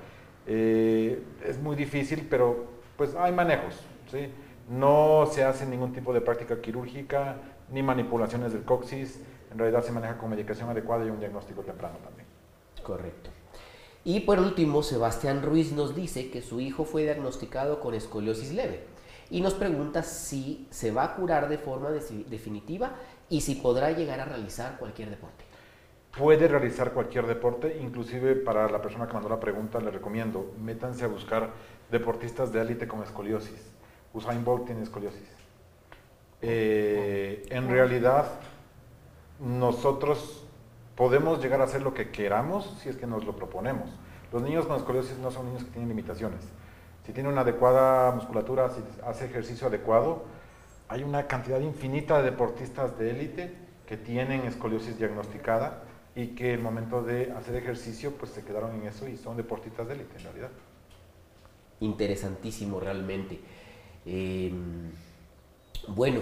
Eh, 0.47 1.23
es 1.47 1.61
muy 1.61 1.77
difícil, 1.77 2.27
pero 2.29 2.67
pues 2.97 3.15
hay 3.15 3.33
manejos. 3.33 3.75
¿sí? 4.11 4.31
No 4.69 5.29
se 5.31 5.45
hace 5.45 5.65
ningún 5.65 5.93
tipo 5.93 6.13
de 6.13 6.21
práctica 6.21 6.61
quirúrgica 6.61 7.37
ni 7.71 7.83
manipulaciones 7.83 8.53
del 8.53 8.65
coxis. 8.65 9.21
En 9.53 9.59
realidad 9.59 9.85
se 9.85 9.93
maneja 9.93 10.19
con 10.19 10.29
medicación 10.29 10.69
adecuada 10.71 11.07
y 11.07 11.11
un 11.11 11.21
diagnóstico 11.21 11.63
temprano 11.63 11.99
también. 12.03 12.27
Correcto. 12.83 13.31
Y 14.05 14.21
por 14.21 14.41
último, 14.41 14.83
Sebastián 14.83 15.43
Ruiz 15.43 15.73
nos 15.73 15.95
dice 15.95 16.31
que 16.31 16.43
su 16.43 16.61
hijo 16.61 16.85
fue 16.85 17.05
diagnosticado 17.05 17.81
con 17.81 17.95
escoliosis 17.95 18.53
leve 18.53 18.98
y 19.31 19.41
nos 19.41 19.55
pregunta 19.55 20.03
si 20.03 20.67
se 20.71 20.91
va 20.91 21.05
a 21.05 21.15
curar 21.15 21.49
de 21.49 21.59
forma 21.59 21.91
definitiva 21.91 22.93
y 23.29 23.41
si 23.41 23.57
podrá 23.57 23.91
llegar 23.93 24.21
a 24.21 24.25
realizar 24.25 24.79
cualquier 24.79 25.11
deporte 25.11 25.49
puede 26.19 26.49
realizar 26.49 26.93
cualquier 26.93 27.27
deporte, 27.27 27.79
inclusive 27.81 28.35
para 28.35 28.69
la 28.69 28.83
persona 28.83 29.07
que 29.07 29.15
mandó 29.15 29.29
la 29.29 29.41
pregunta 29.41 29.79
le 29.81 29.91
recomiendo, 29.91 30.53
métanse 30.61 31.05
a 31.05 31.09
buscar 31.09 31.51
deportistas 31.91 32.53
de 32.53 32.61
élite 32.61 32.89
con 32.89 33.03
escoliosis. 33.03 33.71
Usain 34.13 34.45
Bolt 34.45 34.67
tiene 34.67 34.83
escoliosis. 34.83 35.29
Eh, 36.43 37.47
en 37.51 37.69
realidad, 37.69 38.27
nosotros 39.39 40.45
podemos 40.97 41.41
llegar 41.41 41.61
a 41.61 41.65
hacer 41.65 41.83
lo 41.83 41.95
que 41.95 42.11
queramos 42.11 42.79
si 42.83 42.89
es 42.89 42.97
que 42.97 43.07
nos 43.07 43.25
lo 43.25 43.37
proponemos. 43.37 43.89
Los 44.33 44.43
niños 44.43 44.67
con 44.67 44.77
escoliosis 44.77 45.19
no 45.19 45.31
son 45.31 45.47
niños 45.47 45.65
que 45.65 45.71
tienen 45.71 45.89
limitaciones. 45.89 46.41
Si 47.09 47.15
tiene 47.15 47.31
una 47.31 47.41
adecuada 47.41 48.13
musculatura, 48.13 48.69
si 48.69 48.83
hace 49.03 49.25
ejercicio 49.25 49.69
adecuado, 49.69 50.25
hay 50.89 51.03
una 51.03 51.27
cantidad 51.27 51.59
infinita 51.59 52.19
de 52.19 52.25
deportistas 52.25 52.99
de 52.99 53.13
élite 53.13 53.55
que 53.87 53.97
tienen 53.97 54.43
escoliosis 54.43 54.99
diagnosticada 54.99 55.85
y 56.15 56.35
que 56.35 56.53
el 56.53 56.61
momento 56.61 57.03
de 57.03 57.33
hacer 57.33 57.57
ejercicio 57.57 58.13
pues 58.13 58.33
se 58.33 58.45
quedaron 58.45 58.75
en 58.75 58.89
eso 58.89 59.09
y 59.09 59.17
son 59.17 59.39
deportistas 59.39 59.89
de 59.89 59.95
élite 59.95 60.19
en 60.19 60.23
realidad. 60.23 60.51
Interesantísimo 61.81 62.79
realmente. 62.79 63.41
Em, 64.05 64.91
bueno, 65.87 66.21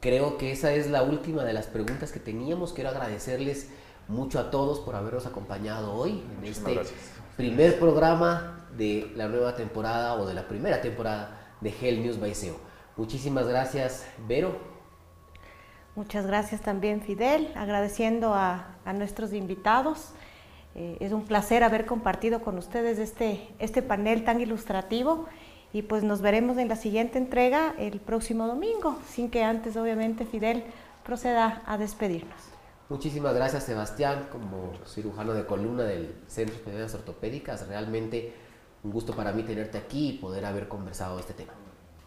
creo 0.00 0.38
que 0.38 0.50
esa 0.50 0.72
es 0.72 0.90
la 0.90 1.04
última 1.04 1.44
de 1.44 1.52
las 1.52 1.68
preguntas 1.68 2.10
que 2.10 2.18
teníamos. 2.18 2.72
Quiero 2.72 2.90
agradecerles 2.90 3.70
mucho 4.08 4.40
a 4.40 4.50
todos 4.50 4.80
por 4.80 4.96
habernos 4.96 5.24
acompañado 5.24 5.94
hoy 5.94 6.24
en 6.40 6.46
este 6.46 6.80
primer 7.36 7.78
programa 7.78 8.63
de 8.76 9.12
la 9.16 9.28
nueva 9.28 9.54
temporada 9.54 10.14
o 10.14 10.26
de 10.26 10.34
la 10.34 10.48
primera 10.48 10.80
temporada 10.80 11.56
de 11.60 11.74
Hell 11.80 12.02
News 12.02 12.20
by 12.20 12.34
SEO. 12.34 12.56
Muchísimas 12.96 13.46
gracias, 13.48 14.06
Vero. 14.26 14.56
Muchas 15.96 16.26
gracias 16.26 16.60
también, 16.60 17.00
Fidel, 17.02 17.52
agradeciendo 17.54 18.34
a, 18.34 18.76
nuestros 18.94 19.32
invitados. 19.32 20.10
Eh, 20.74 20.96
es 21.00 21.12
un 21.12 21.24
placer 21.24 21.62
haber 21.62 21.86
compartido 21.86 22.42
con 22.42 22.58
ustedes 22.58 22.98
este, 22.98 23.48
este 23.60 23.80
panel 23.80 24.24
tan 24.24 24.40
ilustrativo 24.40 25.26
y 25.72 25.82
pues 25.82 26.02
nos 26.02 26.20
veremos 26.20 26.58
en 26.58 26.68
la 26.68 26.76
siguiente 26.76 27.18
entrega 27.18 27.74
el 27.78 28.00
próximo 28.00 28.46
domingo, 28.46 28.98
sin 29.08 29.30
que 29.30 29.42
antes, 29.42 29.76
obviamente, 29.76 30.24
Fidel 30.26 30.64
proceda 31.04 31.62
a 31.66 31.78
despedirnos. 31.78 32.54
Muchísimas 32.88 33.34
gracias, 33.34 33.64
Sebastián, 33.64 34.28
como 34.30 34.72
cirujano 34.86 35.32
de 35.32 35.46
columna 35.46 35.84
del 35.84 36.14
Centro 36.26 36.70
de 36.70 36.84
Ortopédicas. 36.84 37.66
Realmente 37.66 38.34
un 38.84 38.92
gusto 38.92 39.14
para 39.14 39.32
mí 39.32 39.42
tenerte 39.42 39.78
aquí 39.78 40.10
y 40.10 40.12
poder 40.18 40.44
haber 40.44 40.68
conversado 40.68 41.18
este 41.18 41.32
tema. 41.32 41.52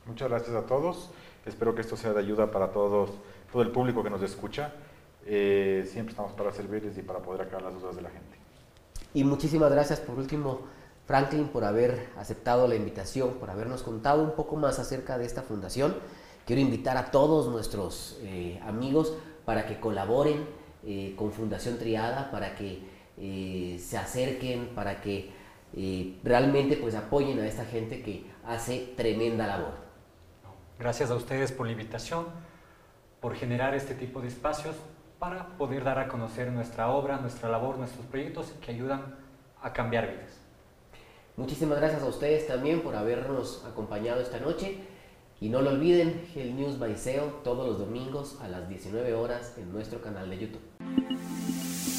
Muchas 0.06 0.30
gracias 0.30 0.56
a 0.56 0.66
todos. 0.66 1.10
Espero 1.46 1.76
que 1.76 1.82
esto 1.82 1.98
sea 1.98 2.14
de 2.14 2.20
ayuda 2.20 2.52
para 2.52 2.72
todos 2.72 3.10
todo 3.52 3.62
el 3.62 3.72
público 3.72 4.04
que 4.04 4.10
nos 4.10 4.22
escucha. 4.22 4.74
Eh, 5.26 5.88
siempre 5.92 6.12
estamos 6.12 6.34
para 6.34 6.52
servirles 6.52 6.98
y 6.98 7.02
para 7.02 7.20
poder 7.20 7.42
aclarar 7.42 7.72
las 7.72 7.82
dudas 7.82 7.96
de 7.96 8.02
la 8.02 8.10
gente. 8.10 8.38
Y 9.14 9.24
muchísimas 9.24 9.72
gracias 9.72 10.00
por 10.00 10.18
último, 10.18 10.62
Franklin, 11.06 11.48
por 11.48 11.64
haber 11.64 12.10
aceptado 12.18 12.68
la 12.68 12.76
invitación, 12.76 13.34
por 13.36 13.50
habernos 13.50 13.84
contado 13.84 14.22
un 14.22 14.32
poco 14.32 14.56
más 14.56 14.80
acerca 14.80 15.18
de 15.18 15.26
esta 15.26 15.42
fundación. 15.42 15.96
Quiero 16.46 16.62
invitar 16.62 16.98
a 16.98 17.12
todos 17.12 17.48
nuestros 17.48 18.20
eh, 18.22 18.60
amigos 18.66 19.14
para 19.46 19.66
que 19.66 19.80
colaboren 19.80 20.46
eh, 20.86 21.14
con 21.18 21.32
Fundación 21.32 21.78
Triada, 21.78 22.32
para 22.32 22.56
que 22.56 22.98
se 23.18 23.98
acerquen, 23.98 24.76
para 24.76 25.02
que 25.02 25.32
realmente 26.24 26.78
pues 26.78 26.96
apoyen 26.96 27.40
a 27.40 27.48
esta 27.48 27.66
gente 27.66 28.02
que 28.02 28.26
hace 28.46 28.94
tremenda 28.96 29.48
labor. 29.48 29.74
Gracias 30.80 31.12
a 31.12 31.16
ustedes 31.16 31.52
por 31.52 31.66
la 31.66 31.74
invitación 31.74 32.26
por 33.20 33.36
generar 33.36 33.74
este 33.74 33.96
tipo 33.96 34.22
de 34.22 34.28
espacios 34.28 34.76
para 35.20 35.58
poder 35.58 35.84
dar 35.84 35.98
a 36.00 36.08
conocer 36.08 36.52
nuestra 36.52 36.90
obra, 36.90 37.18
nuestra 37.18 37.50
labor, 37.50 37.78
nuestros 37.78 38.06
proyectos 38.06 38.54
que 38.62 38.72
ayudan 38.72 39.16
a 39.62 39.74
cambiar 39.74 40.08
vidas. 40.08 40.40
Muchísimas 41.36 41.80
gracias 41.80 42.04
a 42.04 42.08
ustedes 42.08 42.48
también 42.48 42.82
por 42.82 42.96
habernos 42.96 43.64
acompañado 43.66 44.22
esta 44.22 44.40
noche 44.40 44.78
y 45.40 45.50
no 45.50 45.62
lo 45.62 45.72
olviden, 45.72 46.28
el 46.36 46.56
News 46.56 46.80
by 46.80 46.96
SEO 46.96 47.26
todos 47.44 47.68
los 47.68 47.80
domingos 47.80 48.40
a 48.42 48.48
las 48.48 48.68
19 48.70 49.14
horas 49.14 49.56
en 49.58 49.72
nuestro 49.72 50.02
canal 50.02 50.30
de 50.30 50.38
YouTube. 50.40 51.97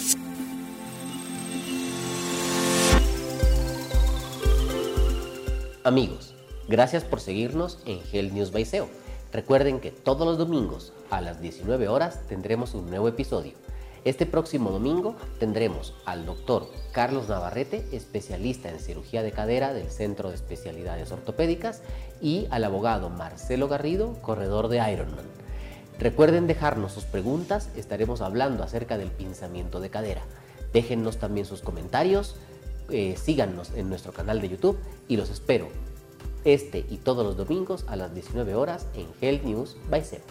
Amigos, 5.85 6.35
gracias 6.67 7.05
por 7.05 7.21
seguirnos 7.21 7.79
en 7.87 8.01
Hell 8.13 8.35
News 8.35 8.51
by 8.51 8.65
SEO. 8.65 8.89
Recuerden 9.33 9.79
que 9.79 9.93
todos 9.93 10.27
los 10.27 10.37
domingos 10.37 10.93
a 11.09 11.21
las 11.21 11.41
19 11.41 11.87
horas 11.87 12.27
tendremos 12.29 12.75
un 12.75 12.91
nuevo 12.91 13.07
episodio. 13.07 13.53
Este 14.05 14.27
próximo 14.27 14.71
domingo 14.71 15.15
tendremos 15.39 15.95
al 16.05 16.27
doctor 16.27 16.69
Carlos 16.91 17.29
Navarrete, 17.29 17.87
especialista 17.93 18.71
en 18.71 18.81
cirugía 18.81 19.23
de 19.23 19.31
cadera 19.31 19.73
del 19.73 19.89
Centro 19.89 20.31
de 20.31 20.35
Especialidades 20.35 21.13
Ortopédicas, 21.13 21.83
y 22.21 22.49
al 22.51 22.65
abogado 22.65 23.09
Marcelo 23.09 23.69
Garrido, 23.69 24.15
corredor 24.21 24.67
de 24.69 24.79
Ironman. 24.93 25.27
Recuerden 26.01 26.49
dejarnos 26.49 26.93
sus 26.93 27.05
preguntas, 27.05 27.71
estaremos 27.77 28.21
hablando 28.21 28.65
acerca 28.65 28.99
del 28.99 29.13
pinzamiento 29.13 29.79
de 29.79 29.91
cadera. 29.91 30.23
Déjennos 30.73 31.19
también 31.19 31.47
sus 31.47 31.61
comentarios, 31.61 32.35
eh, 32.91 33.17
síganos 33.17 33.73
en 33.75 33.89
nuestro 33.89 34.13
canal 34.13 34.41
de 34.41 34.49
YouTube 34.49 34.79
y 35.09 35.17
los 35.17 35.31
espero 35.31 35.69
este 36.45 36.87
y 36.89 36.99
todos 36.99 37.25
los 37.25 37.37
domingos 37.37 37.85
a 37.89 37.97
las 37.97 38.15
19 38.15 38.55
horas 38.55 38.87
en 38.95 39.07
Health 39.21 39.45
News 39.45 39.77
by 39.91 40.05
SEP. 40.05 40.23